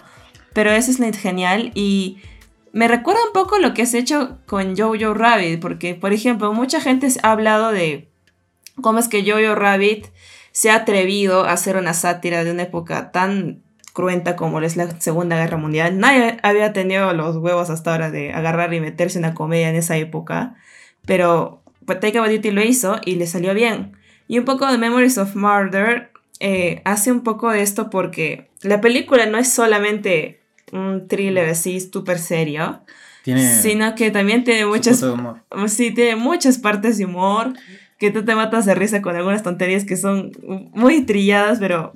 [0.54, 2.18] Pero eso es genial y
[2.72, 6.82] me recuerda un poco lo que has hecho con Jojo Rabbit, porque, por ejemplo, mucha
[6.82, 8.10] gente ha hablado de
[8.82, 10.08] cómo es que Jojo Rabbit
[10.52, 15.00] se ha atrevido a hacer una sátira de una época tan cruenta como es la
[15.00, 16.00] Segunda Guerra Mundial.
[16.00, 19.98] Nadie había tenido los huevos hasta ahora de agarrar y meterse una comedia en esa
[19.98, 20.56] época,
[21.06, 21.64] pero
[21.96, 23.94] Taika Waititi lo hizo y le salió bien.
[24.28, 28.82] Y un poco de Memories of Murder eh, hace un poco de esto porque la
[28.82, 30.40] película no es solamente
[30.72, 32.82] un thriller así súper serio.
[33.62, 35.04] sino que también tiene muchas,
[35.68, 37.54] sí, tiene muchas partes de humor
[38.00, 40.32] que tú te matas de risa con algunas tonterías que son
[40.74, 41.94] muy trilladas, pero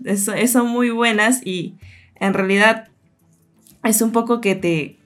[0.48, 1.76] son muy buenas y
[2.20, 2.90] en realidad
[3.84, 4.98] es un poco que te,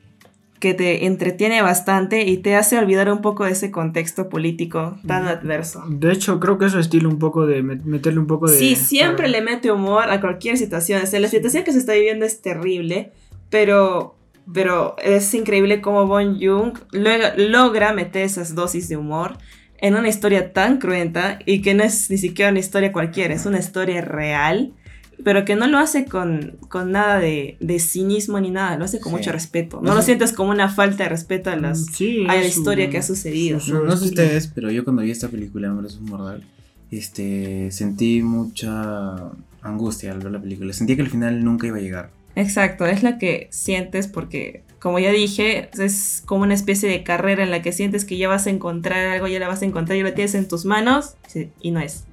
[0.60, 5.28] que te entretiene bastante y te hace olvidar un poco de ese contexto político tan
[5.28, 5.84] adverso.
[5.88, 8.58] De hecho, creo que es su estilo un poco de meterle un poco de...
[8.58, 11.02] Sí, siempre le mete humor a cualquier situación.
[11.04, 13.12] O sea, la situación que se está viviendo es terrible,
[13.50, 14.16] pero,
[14.52, 19.38] pero es increíble cómo Bon Jung logra meter esas dosis de humor
[19.80, 23.46] en una historia tan cruenta y que no es ni siquiera una historia cualquiera, es
[23.46, 24.74] una historia real,
[25.24, 29.00] pero que no lo hace con, con nada de, de, cinismo ni nada, lo hace
[29.00, 29.82] con mucho respeto.
[29.82, 31.88] No, lo sientes como una falta de respeto a, las,
[32.28, 33.60] a la historia que ha sucedido.
[33.68, 36.44] no sé ustedes, pero yo cuando vi esta película, Hombres Mortal,
[36.92, 40.74] este, sentí mucha angustia al ver la película.
[40.74, 42.10] Sentía que al final nunca iba a llegar.
[42.36, 47.44] Exacto, es la que sientes porque, como ya dije, es como una especie de carrera
[47.44, 49.98] en la que sientes que ya vas a encontrar algo, ya la vas a encontrar,
[49.98, 51.16] y lo tienes en tus manos
[51.62, 52.04] y no es.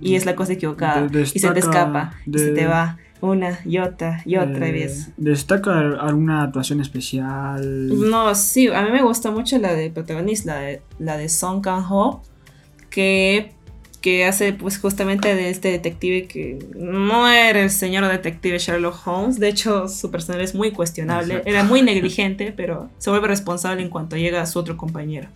[0.00, 1.08] Y es la cosa equivocada.
[1.12, 5.10] y se te escapa, y se te va una y otra y otra vez.
[5.16, 7.88] ¿Destaca alguna actuación especial?
[7.88, 11.62] No, sí, a mí me gusta mucho la de protagonista, la de, la de Song
[11.62, 12.22] Kang-ho
[12.88, 13.52] que,
[14.00, 19.38] que hace pues justamente de este detective que no era el señor detective Sherlock Holmes.
[19.38, 21.34] De hecho, su personalidad es muy cuestionable.
[21.34, 21.50] Exacto.
[21.50, 25.28] Era muy negligente, pero se vuelve responsable en cuanto llega a su otro compañero.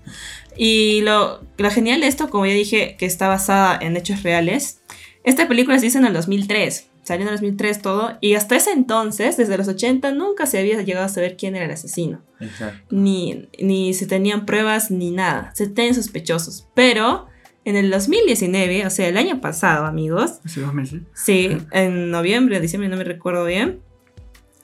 [0.56, 4.80] Y lo, lo genial de esto, como ya dije, que está basada en hechos reales.
[5.24, 6.90] Esta película se hizo en el 2003.
[7.02, 8.16] Salió en el 2003 todo.
[8.22, 11.66] Y hasta ese entonces, desde los 80, nunca se había llegado a saber quién era
[11.66, 12.82] el asesino Exacto.
[12.90, 15.52] ni, ni se tenían pruebas ni nada.
[15.54, 16.66] Se tenían sospechosos.
[16.74, 17.26] Pero
[17.64, 21.02] en el 2019, o sea, el año pasado, amigos, Hace dos meses.
[21.14, 23.80] sí, en noviembre diciembre, no me recuerdo bien,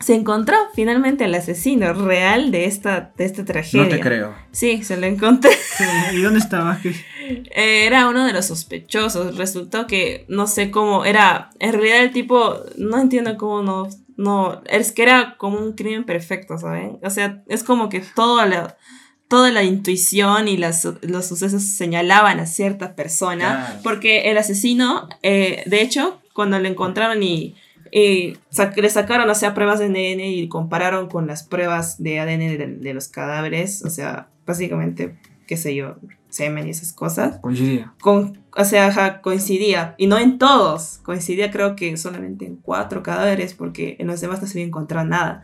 [0.00, 3.84] se encontró finalmente el asesino real de esta, de esta tragedia.
[3.84, 4.34] No te creo.
[4.50, 5.50] Sí, se lo encontré.
[5.80, 5.84] Sí,
[6.16, 6.78] ¿Y dónde estaba?
[6.82, 6.94] ¿Qué?
[7.54, 9.38] Era uno de los sospechosos.
[9.38, 11.50] Resultó que no sé cómo era.
[11.58, 13.88] En realidad el tipo, no entiendo cómo no.
[14.18, 16.98] No, es que era como un crimen perfecto, ¿saben?
[17.02, 18.76] O sea, es como que toda la,
[19.30, 23.64] toda la intuición y las, los sucesos señalaban a cierta persona.
[23.66, 23.80] Claro.
[23.84, 27.54] Porque el asesino, eh, de hecho, cuando lo encontraron y,
[27.92, 32.18] y sac- le sacaron, o sea, pruebas de ADN y compararon con las pruebas de
[32.20, 35.16] ADN de, de los cadáveres, o sea, básicamente,
[35.46, 35.96] qué sé yo,
[36.28, 37.92] semen y esas cosas Coincidía.
[38.00, 39.94] con, o sea, ajá, coincidía.
[39.96, 40.98] Y no en todos.
[41.04, 45.06] Coincidía creo que solamente en cuatro cadáveres porque en los demás no se había encontrado
[45.06, 45.42] nada.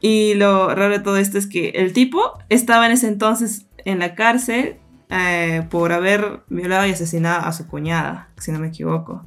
[0.00, 3.98] Y lo raro de todo esto es que el tipo estaba en ese entonces en
[3.98, 4.76] la cárcel
[5.10, 9.26] eh, por haber violado y asesinado a su cuñada, si no me equivoco.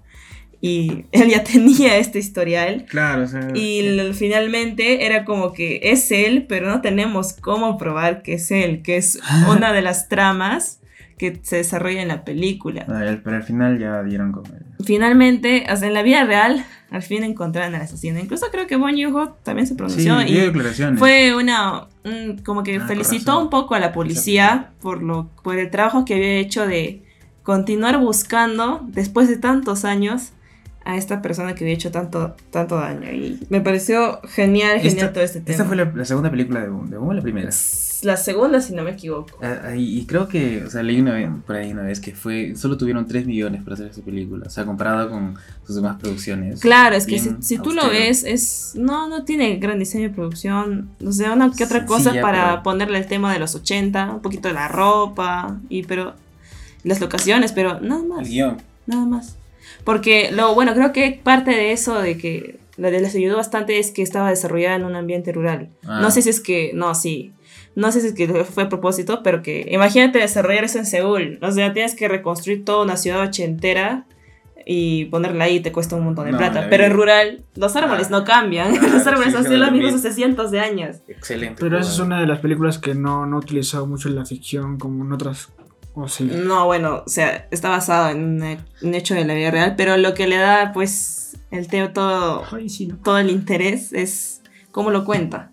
[0.61, 2.85] Y él ya tenía este historial.
[2.87, 3.49] Claro, o sea.
[3.53, 8.81] Y finalmente era como que es él, pero no tenemos cómo probar que es él,
[8.81, 10.79] que es una de las tramas
[11.31, 12.85] que se desarrolla en la película.
[12.89, 14.63] Ah, pero al final ya dieron con él.
[14.83, 18.19] Finalmente, o sea, en la vida real, al fin encontraron al asesino.
[18.19, 20.51] Incluso creo que Bon Joon-ho también se pronunció y
[20.97, 25.57] fue una un- como que Ah, felicitó un poco a la policía por lo por
[25.57, 27.01] el trabajo que había hecho de
[27.43, 30.31] continuar buscando después de tantos años
[30.85, 35.13] a esta persona que había hecho tanto tanto daño y me pareció genial genial Esta-
[35.13, 35.51] todo este tema.
[35.51, 36.89] Esta fue la, la segunda película de Boom.
[36.89, 37.49] ¿De Boom o la primera?
[38.03, 39.37] La segunda si no me equivoco.
[39.41, 42.13] Ah, ah, y creo que, o sea, leí una vez, por ahí una vez que
[42.13, 45.35] fue, solo tuvieron 3 millones para hacer esta película, o sea, comparado con
[45.65, 46.59] sus demás producciones.
[46.59, 50.89] Claro, es que si, tú lo ves, es no, no tiene gran diseño de producción.
[51.05, 54.21] O sea, una que otra cosa para pero- ponerle el tema de los 80, un
[54.21, 56.13] poquito de la ropa, y pero
[56.83, 58.57] las locaciones, pero nada El más, guion.
[58.85, 59.35] nada más.
[59.83, 63.77] Porque lo bueno, creo que parte de eso de que la de les ayudó bastante
[63.79, 65.69] es que estaba desarrollada en un ambiente rural.
[65.85, 65.99] Ah.
[66.01, 67.33] No sé si es que, no, sí.
[67.75, 71.39] No sé si es que fue a propósito, pero que imagínate desarrollar eso en Seúl.
[71.41, 74.05] O sea, tienes que reconstruir toda una ciudad ochentera
[74.65, 76.61] y ponerla ahí te cuesta un montón de No, plata.
[76.61, 78.11] la Pero en rural, los árboles Ah.
[78.11, 78.73] no cambian.
[78.77, 80.07] Ah, los árboles sí, han sido los lo mismos mismo.
[80.07, 80.97] hace cientos de años.
[81.07, 81.57] Excelente.
[81.59, 84.25] Pero esa es una de las películas que no, no ha utilizado mucho en la
[84.25, 85.51] ficción como en otras.
[85.95, 86.23] O sí.
[86.23, 88.41] No, bueno, o sea, está basado en
[88.81, 92.43] un, hecho de la vida real, pero lo que le da, pues, el teo todo,
[92.51, 92.97] Ay, sí, ¿no?
[92.97, 95.51] todo el interés es cómo lo cuenta.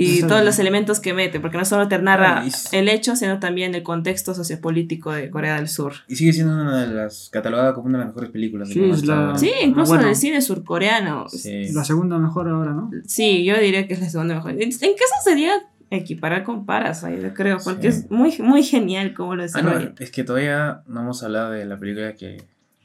[0.00, 3.40] Y todos los elementos que mete, porque no solo te narra Ah, el hecho, sino
[3.40, 5.94] también el contexto sociopolítico de Corea del Sur.
[6.06, 8.68] Y sigue siendo una de las catalogada como una de las mejores películas.
[8.68, 9.36] Sí, es la-.
[9.36, 10.06] Sí, incluso bueno.
[10.06, 11.28] del cine surcoreano.
[11.28, 11.72] Sí.
[11.72, 12.90] La segunda mejor ahora, ¿no?
[13.06, 14.52] Sí, yo diría que es la segunda mejor.
[14.52, 15.54] ¿En qué eso sería
[15.90, 17.20] equiparar con Parasite?
[17.22, 18.00] Yo creo, porque Sí.
[18.04, 21.64] es muy, muy genial cómo lo Ah, no, es que todavía no hemos hablado de
[21.64, 22.42] la película que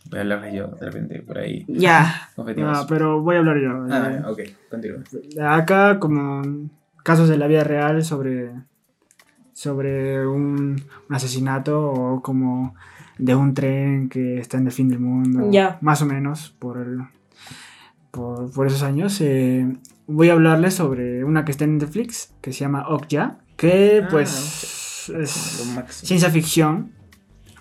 [0.09, 1.65] voy a hablarles yo de repente por ahí.
[1.67, 2.29] Ya.
[2.35, 2.77] Competimos.
[2.77, 3.85] Ah, pero voy a hablar yo.
[3.89, 4.39] Ah, Eh, ok,
[4.69, 4.99] continúa.
[5.55, 6.69] Acá, como
[7.03, 8.51] casos de la vida real sobre,
[9.53, 12.75] sobre un, un asesinato o como
[13.17, 15.49] de un tren que está en el fin del mundo.
[15.51, 15.77] Ya.
[15.81, 17.01] Más o menos por, el-
[18.11, 19.19] por, por esos años.
[19.21, 19.75] eh,
[20.07, 23.39] voy a hablarles sobre una que está en Netflix que se llama Okja.
[23.57, 25.31] Que Ah, pues es
[25.89, 26.91] ciencia ficción.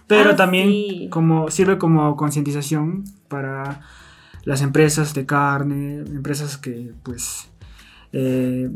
[0.06, 1.08] Pero Ah, también sí.
[1.10, 3.80] como, sirve como concientización para
[4.44, 7.48] las empresas de carne, empresas que pues
[8.12, 8.68] eh,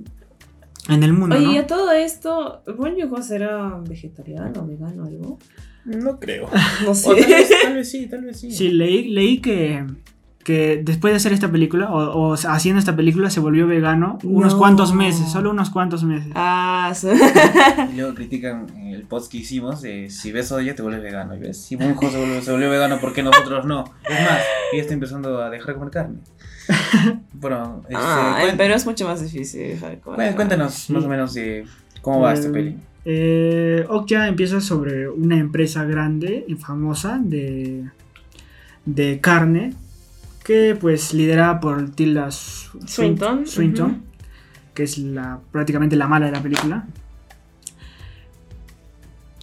[0.88, 1.52] en el mundo, Oye, ¿no?
[1.52, 5.38] y a todo esto, ¿Bon Joon-ho será vegetariano o vegano o algo?
[5.84, 6.48] No creo.
[6.84, 7.08] No O sé.
[7.08, 8.50] tal, vez, tal vez sí, tal vez sí.
[8.52, 9.84] Sí, leí, leí que,
[10.46, 14.52] que después de hacer esta película, o, o haciendo esta película, se volvió vegano unos
[14.52, 14.58] No.
[14.60, 16.30] cuantos meses, solo unos cuantos meses.
[16.36, 21.02] Ah, su- Y luego critican el post que hicimos de si ves soya te vuelves
[21.02, 21.34] vegano.
[21.34, 23.82] Y ves, si Bunjo se volvió, se volvió vegano, ¿por qué nosotros no?
[24.08, 24.40] Es más,
[24.72, 26.18] ella está empezando a dejar de comer carne.
[27.32, 29.62] Bueno, este, Ah, cuen- pero es mucho más difícil.
[29.68, 30.92] dejar de comer cuen- cuéntanos Sí.
[30.92, 31.64] más o menos de
[32.02, 32.76] cómo va esta Eh, peli.
[33.04, 37.84] Eh, Okja empieza sobre una empresa grande y famosa de,
[38.84, 39.74] de carne
[40.46, 44.04] que pues liderada por Tilda Sw- Swinton, Swinton,
[44.74, 46.86] que es la prácticamente la mala de la película.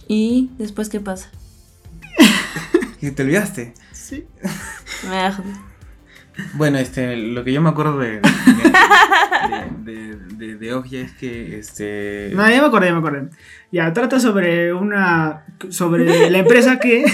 [0.08, 1.30] ¿Y después qué pasa?
[3.02, 3.74] ¿Y te olvidaste?
[3.92, 4.24] Sí.
[5.06, 5.36] Ah,
[6.54, 8.20] Bueno, este, lo que yo me acuerdo de,
[9.84, 12.30] de, de, de, es que, este...
[12.34, 13.28] No, ya me acordé, ya me acordé.
[13.70, 15.44] Ya, trata sobre una.
[15.68, 17.04] sobre la empresa que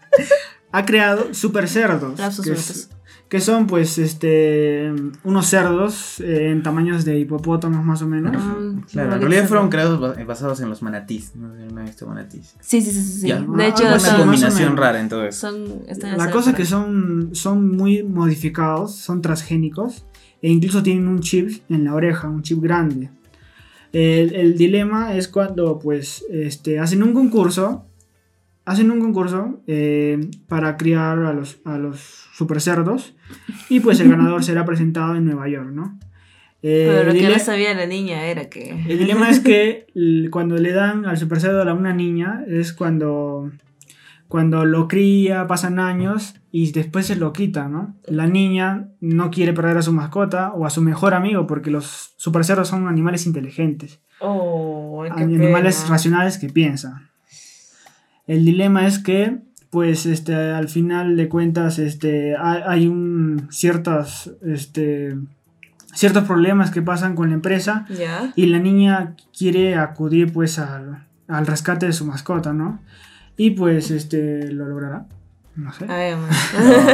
[0.72, 2.18] ha creado super cerdos.
[2.18, 2.90] Lapsus
[3.30, 4.92] Que, es- son, pues, este.
[5.24, 8.42] unos cerdos eh, en tamaños de hipopótamos, más o menos.
[8.44, 11.34] Mm, Claro, en realidad fueron creados ba- basados en los manatís.
[11.36, 12.54] No sé si no he visto manatís.
[12.60, 13.28] Sí, sí, sí, sí.
[13.28, 13.40] Ya.
[13.40, 15.48] De Ah, hecho, bueno, Una combinación rara en todo eso.
[15.48, 20.04] son- están La cosa es que son, son muy modificados, son transgénicos
[20.42, 23.10] e incluso tienen un chip en la oreja, un chip grande.
[23.92, 27.86] El, el dilema es cuando pues este, hacen un concurso,
[28.64, 31.98] hacen un concurso eh, para criar a los, a los
[32.32, 33.14] super cerdos
[33.68, 35.98] y pues el ganador será presentado en Nueva York, ¿no?
[36.62, 38.70] Eh, Pero lo que no sabía la niña era que.
[38.88, 39.86] el dilema es que
[40.30, 43.50] cuando le dan al super cerdo a una niña es cuando,
[44.28, 47.96] cuando lo cría, pasan años y después se lo quita, ¿no?
[48.06, 52.12] La niña no quiere perder a su mascota o a su mejor amigo porque los
[52.18, 55.88] super cerdos son animales inteligentes, Oh, qué animales pena.
[55.90, 57.08] racionales que piensan.
[58.30, 59.38] El dilema es que,
[59.70, 65.16] pues, este, al final de cuentas, este, hay, hay un ciertas, este,
[65.92, 67.86] ciertos problemas que pasan con la empresa
[68.36, 72.78] y la niña quiere acudir pues al, al rescate de su mascota, ¿no?
[73.36, 75.06] Y pues este lo logrará.
[75.56, 75.86] No sé.
[75.86, 76.30] A ver, man.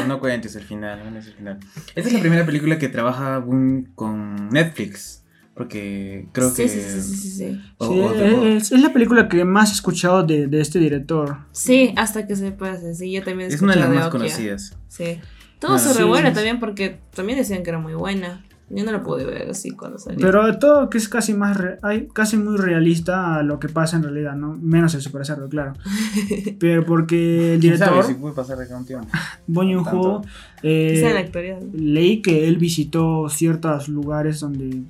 [0.01, 1.59] No, no cuentes el final, no el final.
[1.95, 5.23] Esta es la primera película que trabaja Boom con Netflix.
[5.57, 6.69] Porque creo sí, que...
[6.69, 7.61] sí, sí, sí, sí, sí.
[7.79, 11.39] o- Sí, o es, es la película que más he escuchado de, de este director.
[11.53, 12.95] Sí, hasta que se pase.
[12.95, 14.11] Sí, yo también es una de las más Okja.
[14.11, 14.77] conocidas.
[14.89, 15.19] Sí.
[15.59, 15.99] Todo Bueno, se sí.
[16.01, 18.45] revuela también porque también decían que era muy buena.
[18.69, 20.19] Yo no la pude ver así cuando salió.
[20.21, 23.97] Pero todo que es casi más re- ay, casi muy realista a lo que pasa
[23.97, 24.59] en realidad, ¿no?
[24.61, 25.73] Menos el super cerdo, claro.
[26.59, 28.67] Pero porque el ¿Quién sabe director, si puede pasar de
[29.55, 30.23] Joon-ho, Tanto.
[30.63, 31.61] eh, Quizá en la actualidad.
[31.73, 34.83] leí que él visitó ciertos lugares donde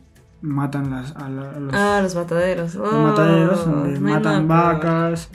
[0.47, 2.75] matan las, a, la- a los Ah, los mataderos.
[2.75, 5.29] los mataderos donde Oh, hay matan vacas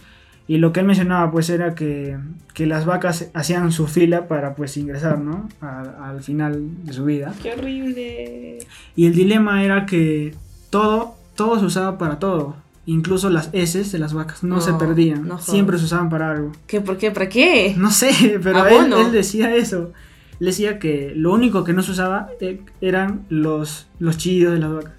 [0.48, 2.18] y lo que él mencionaba pues era que,
[2.54, 7.06] que las vacas hacían su fila para pues ingresar no al, al final de su
[7.06, 8.60] vida Qué horrible.
[8.96, 10.36] y el dilema era que
[10.70, 12.56] todo todo se usaba para todo
[12.86, 16.32] incluso las heces de las vacas no, se No, perdían no siempre se usaban para
[16.32, 16.82] algo ¿Qué?
[16.82, 17.12] ¿Por qué?
[17.12, 17.76] ¿Para qué?
[17.78, 18.98] no sé pero él, Abono.
[19.02, 19.92] él decía eso
[20.40, 24.60] Él decía que lo único que no se usaba eh, eran los los chillidos de
[24.60, 24.94] las vacas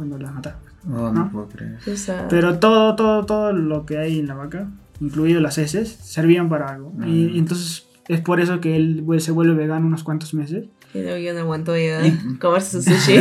[0.00, 1.30] cuando las mataban Oh, no, ¿No?
[1.30, 1.76] puedo creer.
[1.92, 4.66] O sea, Pero todo, todo, todo lo que hay en la vaca,
[5.00, 6.92] incluido las heces, servían para algo.
[7.04, 7.34] Y, Mm.
[7.34, 10.64] y entonces es por eso que él pues, se vuelve vegano unos cuantos meses.
[10.94, 13.18] y no, yo no aguanto ya Y- comerse su sushi.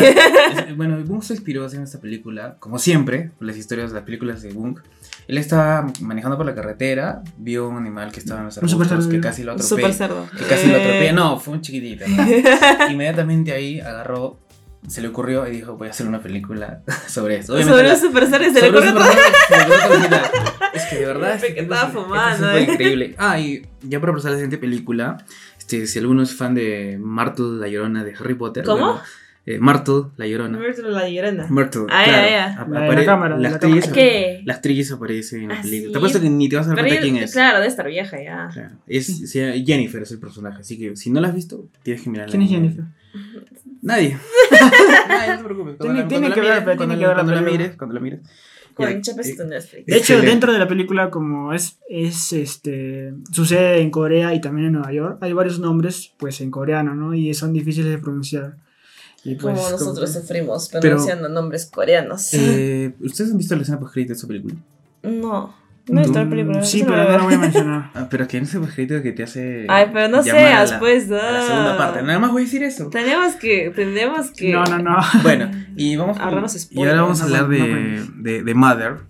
[0.77, 4.41] Bueno, Bung se inspiró haciendo esta película, como siempre, por las historias de las películas
[4.41, 4.79] de Bung.
[5.27, 9.19] Él estaba manejando por la carretera, vio un animal que estaba en los arbustos, que
[9.19, 10.07] casi lo Un super atropella.
[10.07, 10.25] cerdo.
[10.35, 10.81] Que casi lo Eh.
[10.81, 11.13] atropella.
[11.13, 12.05] No, fue un chiquitito.
[12.07, 12.15] ¿no?
[12.91, 14.39] Inmediatamente ahí agarró,
[14.89, 17.53] se le ocurrió y dijo, voy a hacer una película sobre esto.
[17.53, 19.03] Obviamente Sobre la- un super cerdo y se le ocurrió todo.
[20.73, 21.39] Es que de verdad.
[21.39, 22.71] Pepe, que tipo estaba es- esto fumando, Es eh.
[22.71, 23.15] increíble.
[23.19, 25.17] Ah, y ya para pasar a la siguiente película,
[25.57, 28.63] este, si alguno es fan de Martle la Llorona de Harry Potter.
[28.65, 28.85] ¿Cómo?
[28.85, 29.01] bueno,
[29.45, 30.57] eh, Martle la Llorona.
[30.59, 31.47] Myrtle la llorona.
[31.49, 32.21] Myrtle, Ah, claro.
[32.23, 32.61] ya, ya.
[32.61, 33.87] Ap- La cámara, la la actriz.
[33.87, 34.41] ¿Qué?
[34.45, 35.87] la actriz aparece en la Ah, película.
[35.87, 35.91] sí.
[35.93, 37.31] Te apuesto que ni te vas a dar cuenta quién es.
[37.31, 38.49] Claro, de estar vieja ya.
[38.53, 38.75] Claro.
[38.85, 42.31] Es, Jennifer es el personaje, así que si no la has visto, tienes que mirarla.
[42.31, 42.83] ¿Quién es Jennifer?
[43.81, 44.17] Nadie.
[45.07, 45.77] Nadie, no te preocupes.
[45.79, 46.63] Tiene- que ver, cuando tiene la- que ver la
[47.15, 47.51] cuando la película.
[47.51, 48.19] mires, cuando la mires.
[48.21, 49.83] Eh.
[49.85, 54.67] De hecho, dentro de la película, como es, es este sucede en Corea y también
[54.67, 57.13] en Nueva York, hay varios nombres pues en coreano, ¿no?
[57.13, 58.55] Y son difíciles de pronunciar.
[59.25, 62.33] Y pues, Como nosotros como- sufrimos Pero- pronunciando nombres coreanos.
[62.33, 64.55] Eh, ¿Ustedes han visto la escena post de esta película?
[65.03, 65.53] No,
[65.89, 66.63] no he visto la película.
[66.63, 67.91] Sí, pero la no lo voy a mencionar.
[67.95, 68.85] Ah, pero que en ese post que
[69.15, 69.65] te hace.
[69.67, 71.07] Ay, pero no seas, la- pues.
[71.09, 72.01] la segunda parte.
[72.03, 72.89] Nada más voy a decir eso.
[72.89, 74.51] Tenemos que, tenemos que.
[74.53, 74.97] No, no, no.
[75.23, 76.91] Bueno, y vamos Ahorramos y spoilers.
[76.91, 79.09] ahora vamos a No, hablar de, no de, de Mother.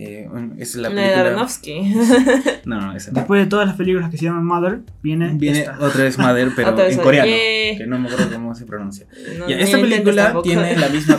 [0.00, 1.20] Eh, es la La de película.
[1.30, 1.94] Aronofsky.
[2.64, 3.16] No, no, esa no.
[3.16, 5.76] Después de todas las películas que se llaman Mother, viene, Viene esta.
[5.80, 7.26] otra vez Mother, pero en coreano.
[7.28, 7.78] yeah.
[7.78, 9.06] Que no me acuerdo cómo se pronuncia.
[9.38, 11.18] No, Ya, esta película tiene la misma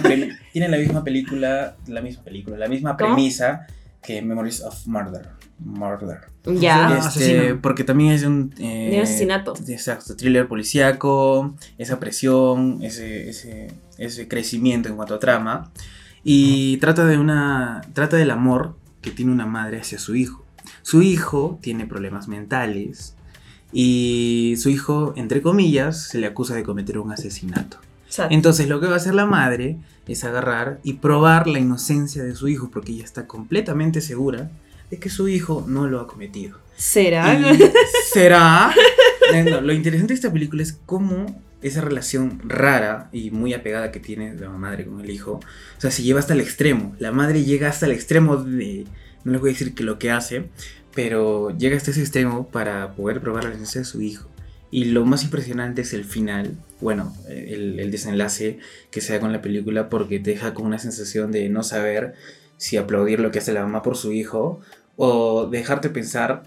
[0.53, 3.15] tiene la misma película, la misma película, la misma ¿Cómo?
[3.15, 3.67] premisa
[4.01, 5.29] que Memories of Murder.
[5.59, 6.19] Murder.
[6.59, 6.87] Ya.
[6.87, 9.53] Ah, Este, porque también es un eh, De un asesinato.
[9.67, 15.71] Exacto, thriller policíaco, esa presión, ese, ese, ese crecimiento en cuanto a trama.
[16.23, 17.81] Y trata de una.
[17.93, 20.45] trata del amor que tiene una madre hacia su hijo.
[20.81, 23.15] Su hijo tiene problemas mentales.
[23.71, 27.77] Y su hijo, entre comillas, se le acusa de cometer un asesinato.
[28.09, 28.33] Exacto.
[28.33, 32.33] Entonces lo que va a hacer la madre es agarrar y probar la inocencia de
[32.35, 34.49] su hijo porque ella está completamente segura
[34.89, 36.57] de que su hijo no lo ha cometido.
[36.75, 37.33] ¿Será?
[37.39, 37.71] Y-
[38.11, 38.73] ¿Será?
[39.45, 43.99] No, lo interesante de esta película es cómo esa relación rara y muy apegada que
[43.99, 46.95] tiene la madre con el hijo, o sea, se lleva hasta el extremo.
[46.99, 48.85] La madre llega hasta el extremo de,
[49.25, 50.49] no les voy a decir que lo que hace,
[50.95, 54.28] pero llega hasta ese extremo para poder probar la inocencia de su hijo.
[54.71, 58.59] Y lo más impresionante es el final, bueno, el, el desenlace
[58.91, 62.13] que se da con la película porque te deja con una sensación de no saber
[62.57, 64.59] si aplaudir lo que hace la mamá por su hijo
[64.95, 66.43] o dejarte pensar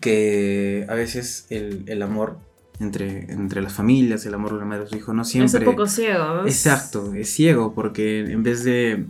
[0.00, 2.38] que a veces el, el amor
[2.80, 5.62] entre, entre las familias, el amor de la madre y su hijo no siempre...
[5.62, 6.24] Es un poco ciego.
[6.24, 6.46] ¿no?
[6.46, 9.04] Exacto, es ciego porque en vez de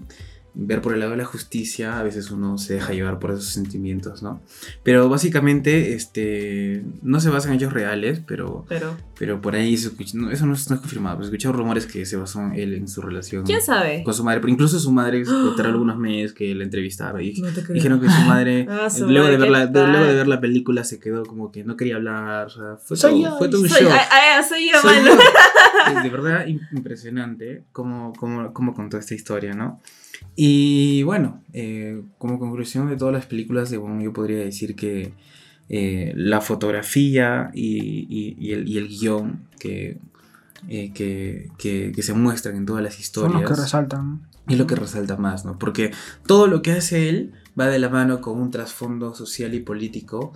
[0.56, 3.46] ver por el lado de la justicia, a veces uno se deja llevar por esos
[3.46, 4.40] sentimientos, ¿no?
[4.84, 9.88] Pero básicamente, este, no se basa en hechos reales, pero, Pero, pero por ahí se
[9.88, 12.54] escucha- no, eso no es, no es confirmado, pero escuché rumores que se basó en
[12.54, 14.02] él en su relación ¿quién sabe?
[14.04, 17.48] con su madre, pero incluso su madre contaron algunos meses que la entrevistaron y No
[17.72, 20.14] dijeron que su madre, Ah, su luego, de madre, ver la, ¿qué de- luego de
[20.14, 23.22] ver la película se quedó como que no quería hablar, o sea, fue, Soy todo,
[23.32, 23.90] yo, fue todo un Soy, show.
[23.92, 25.18] ah, ah, soy yo, Soy yo.
[25.96, 29.80] Es de verdad im- impresionante cómo, cómo, cómo contó esta historia, ¿no?
[30.36, 30.43] Y
[31.04, 35.12] bueno, eh, como conclusión de todas las películas de Bond, yo podría decir que
[35.68, 39.98] eh, la fotografía y, y- y el, y el guion que,
[40.68, 44.20] eh, que, que- que se muestran en todas las Son historias los que resaltan.
[44.48, 45.58] es lo que resalta más, ¿no?
[45.58, 45.90] Porque
[46.26, 50.32] todo lo que hace él va de la mano con un trasfondo social y político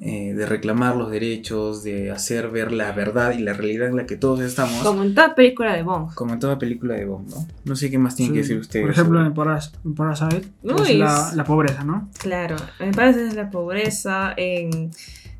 [0.00, 4.06] eh, de reclamar los derechos, de hacer ver la verdad y la realidad en la
[4.06, 6.14] que todos estamos, Como en toda película de Bond.
[6.14, 7.46] como en toda película de Bond, ¿no?
[7.64, 8.34] No sé qué más tienen Sí.
[8.34, 8.82] que decir ustedes.
[8.84, 12.08] Por ejemplo, sobre- en Paras- en Parasite, Uy, es la, pobreza, ¿no?
[12.18, 14.32] Claro, me parece es la pobreza.
[14.36, 14.90] En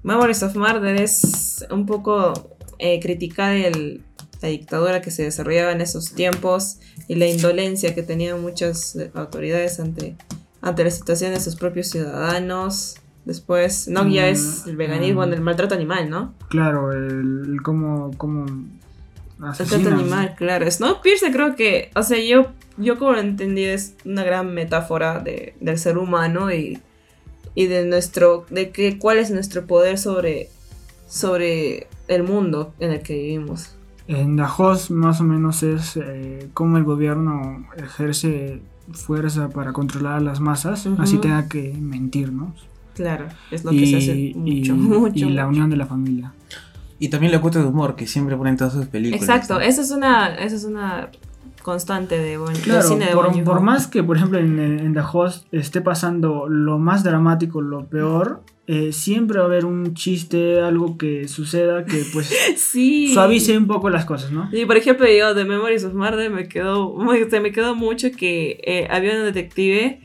[0.05, 2.33] Memories of Murder es un poco
[2.79, 4.03] eh, criticar el-
[4.43, 9.79] la dictadura que se desarrollaba en esos tiempos y la indolencia que tenían muchas autoridades
[9.79, 10.17] ante,
[10.61, 12.97] ante la situación de sus propios ciudadanos.
[13.25, 15.33] Después, no, ya Mm, es el veganismo, mm.
[15.33, 16.35] el maltrato animal, ¿no?
[16.49, 18.47] Claro, el, el cómo, cómo
[19.39, 20.71] Maltrato animal, claro.
[20.71, 25.55] Snowpiercer creo que, o sea, yo, yo como lo entendí es una gran metáfora de,
[25.61, 26.79] del ser humano y,
[27.57, 30.49] y de nuestro, de que, cuál es nuestro poder sobre,
[31.09, 33.75] sobre el mundo en el que vivimos.
[34.07, 38.61] En Dajos más o menos es eh, cómo el gobierno ejerce
[38.93, 41.03] fuerza para controlar a las masas, Ujú.
[41.03, 42.55] así tenga que mentir, ¿no?
[42.95, 45.27] Claro, es lo que se hace Y, mucho, y- mucho.
[45.27, 46.33] y la unión de la familia.
[46.99, 49.23] Y también la cuota de humor que siempre ponen en todas sus películas.
[49.23, 49.61] Exacto, ¿no?
[49.61, 51.09] esa es una, esa es una
[51.63, 54.95] constante de buen del Claro, cine de por, por más que, por ejemplo, en, en
[54.95, 59.95] The Host esté pasando lo más dramático, lo peor, eh, siempre va a haber un
[59.95, 63.13] chiste, algo que suceda que pues Sí.
[63.15, 64.49] suavice un poco las cosas, ¿no?
[64.53, 68.09] Y por ejemplo, yo de Memories of Murder me quedó, muy- se me quedó mucho
[68.13, 70.01] que eh, había un detective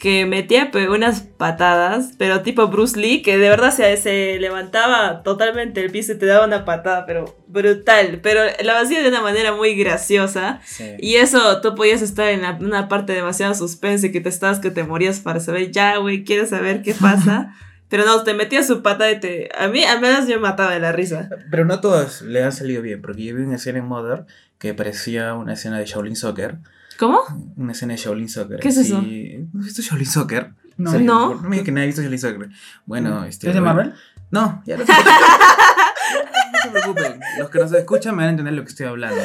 [0.00, 5.80] que metía unas patadas, pero tipo Bruce Lee, que de verdad se, se levantaba totalmente
[5.84, 9.52] el piso y te daba una patada, pero brutal, pero lo hacía de una manera
[9.52, 10.60] muy graciosa.
[10.64, 10.94] Sí.
[10.98, 14.70] Y eso, tú podías estar en la- una parte demasiado suspense que te estabas que
[14.70, 17.54] te morías para saber, ya, güey, quiero saber qué pasa.
[17.90, 19.48] Pero no, te metía su patada y te...
[19.58, 21.28] A mí al menos yo me mataba de la risa.
[21.50, 24.26] Pero no todas le han salido bien, porque yo vi una escena en Mother
[24.58, 26.58] que parecía una escena de Shaolin Soccer.
[27.00, 27.20] ¿Cómo?
[27.56, 28.60] Una escena de Shaolin Soccer.
[28.60, 29.00] ¿Qué es eso?
[29.02, 30.52] ¿No has visto Shaolin Soccer?
[30.76, 30.92] No.
[30.92, 31.34] Sí, No.
[31.34, 32.48] No me digas que nadie ha visto Shaolin Soccer.
[32.86, 33.48] Bueno, este.
[33.48, 33.74] ¿Es de bueno.
[33.74, 33.94] Marvel?
[34.30, 37.20] No, ya no se, no se preocupen.
[37.38, 39.20] Los que nos escuchan me van a entender lo que estoy hablando.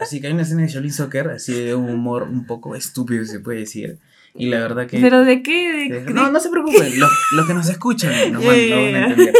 [0.00, 3.24] Así que hay una escena de Shaolin Soccer, así de un humor un poco estúpido,
[3.24, 3.98] se puede decir.
[4.34, 5.00] Y la verdad que.
[5.00, 5.88] ¿Pero de qué?
[5.90, 7.00] ¿De- de- no, no se preocupen.
[7.00, 9.34] Los, los que nos escuchan nos van, nos van a entender.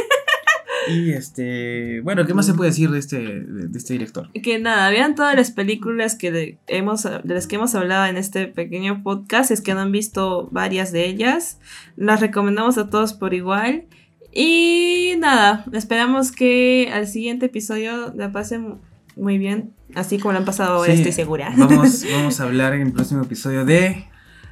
[0.89, 2.01] Y este.
[2.01, 4.30] Bueno, ¿qué más se puede decir de este, de, de este director?
[4.32, 8.16] Que nada, vean todas las películas que de, hemos, de las que hemos hablado en
[8.16, 9.51] este pequeño podcast.
[9.51, 11.61] Es que no han visto varias de ellas.
[11.97, 13.84] Las recomendamos a todos por igual.
[14.32, 18.76] Y nada, esperamos que al siguiente episodio la pasen
[19.16, 19.72] muy bien.
[19.95, 21.53] Así como lo han pasado ahora, Sí, estoy segura.
[21.57, 24.07] Vamos, vamos a hablar en el próximo episodio de.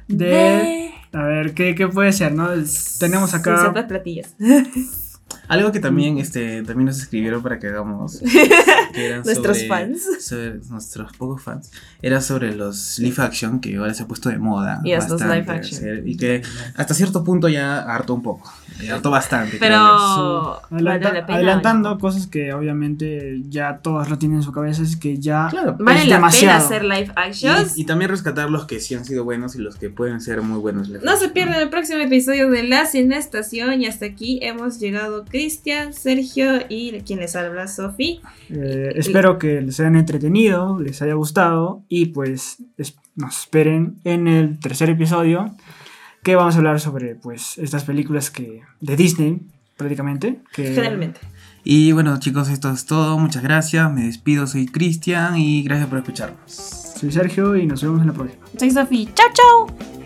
[0.07, 0.91] De...
[1.13, 2.49] A ver, ¿qué, qué puede ser, no?
[2.99, 3.59] Tenemos acá...
[3.59, 4.35] ciertas platillas.
[5.47, 8.19] Algo que también, este, también nos escribieron para que hagamos.
[8.93, 10.01] que Nuestros sobre- fans.
[10.19, 11.71] sobre nuestros pocos fans.
[12.01, 14.81] Era sobre los live action que ahora se ha puesto de moda.
[14.83, 16.07] Los bastante, live action.
[16.07, 16.41] Y que
[16.75, 18.51] hasta cierto punto ya hartó un poco.
[18.91, 19.57] Hartó bastante.
[19.59, 21.35] Pero Adelanta- vale la pena.
[21.37, 25.75] adelantando cosas que obviamente ya todos lo tienen en su cabeza, es que ya Claro.
[25.79, 26.57] Vale es la demasiado.
[26.57, 27.77] pena hacer live actions.
[27.77, 30.41] Y, y también rescatar los que sí han sido buenos y los que pueden ser
[30.41, 30.89] muy buenos.
[30.89, 33.81] live No se pierdan el próximo episodio de La Sin Estación.
[33.81, 38.21] Y hasta aquí hemos llegado Cristian, Sergio y quien les habla, Sofi.
[38.49, 44.27] Eh, espero que les hayan entretenido, les haya gustado y pues es- nos esperen en
[44.27, 45.55] el tercer episodio
[46.23, 49.41] que vamos a hablar sobre pues estas películas que de Disney
[49.77, 50.39] prácticamente.
[50.53, 51.21] Que, Generalmente.
[51.63, 53.17] Y bueno chicos, esto es todo.
[53.17, 53.91] Muchas gracias.
[53.91, 54.47] Me despido.
[54.47, 56.39] Soy Cristian y gracias por escucharnos.
[56.47, 58.45] Soy Sergio y nos vemos en la próxima.
[58.57, 59.09] Soy Sofi.
[59.13, 59.96] Chao, chao.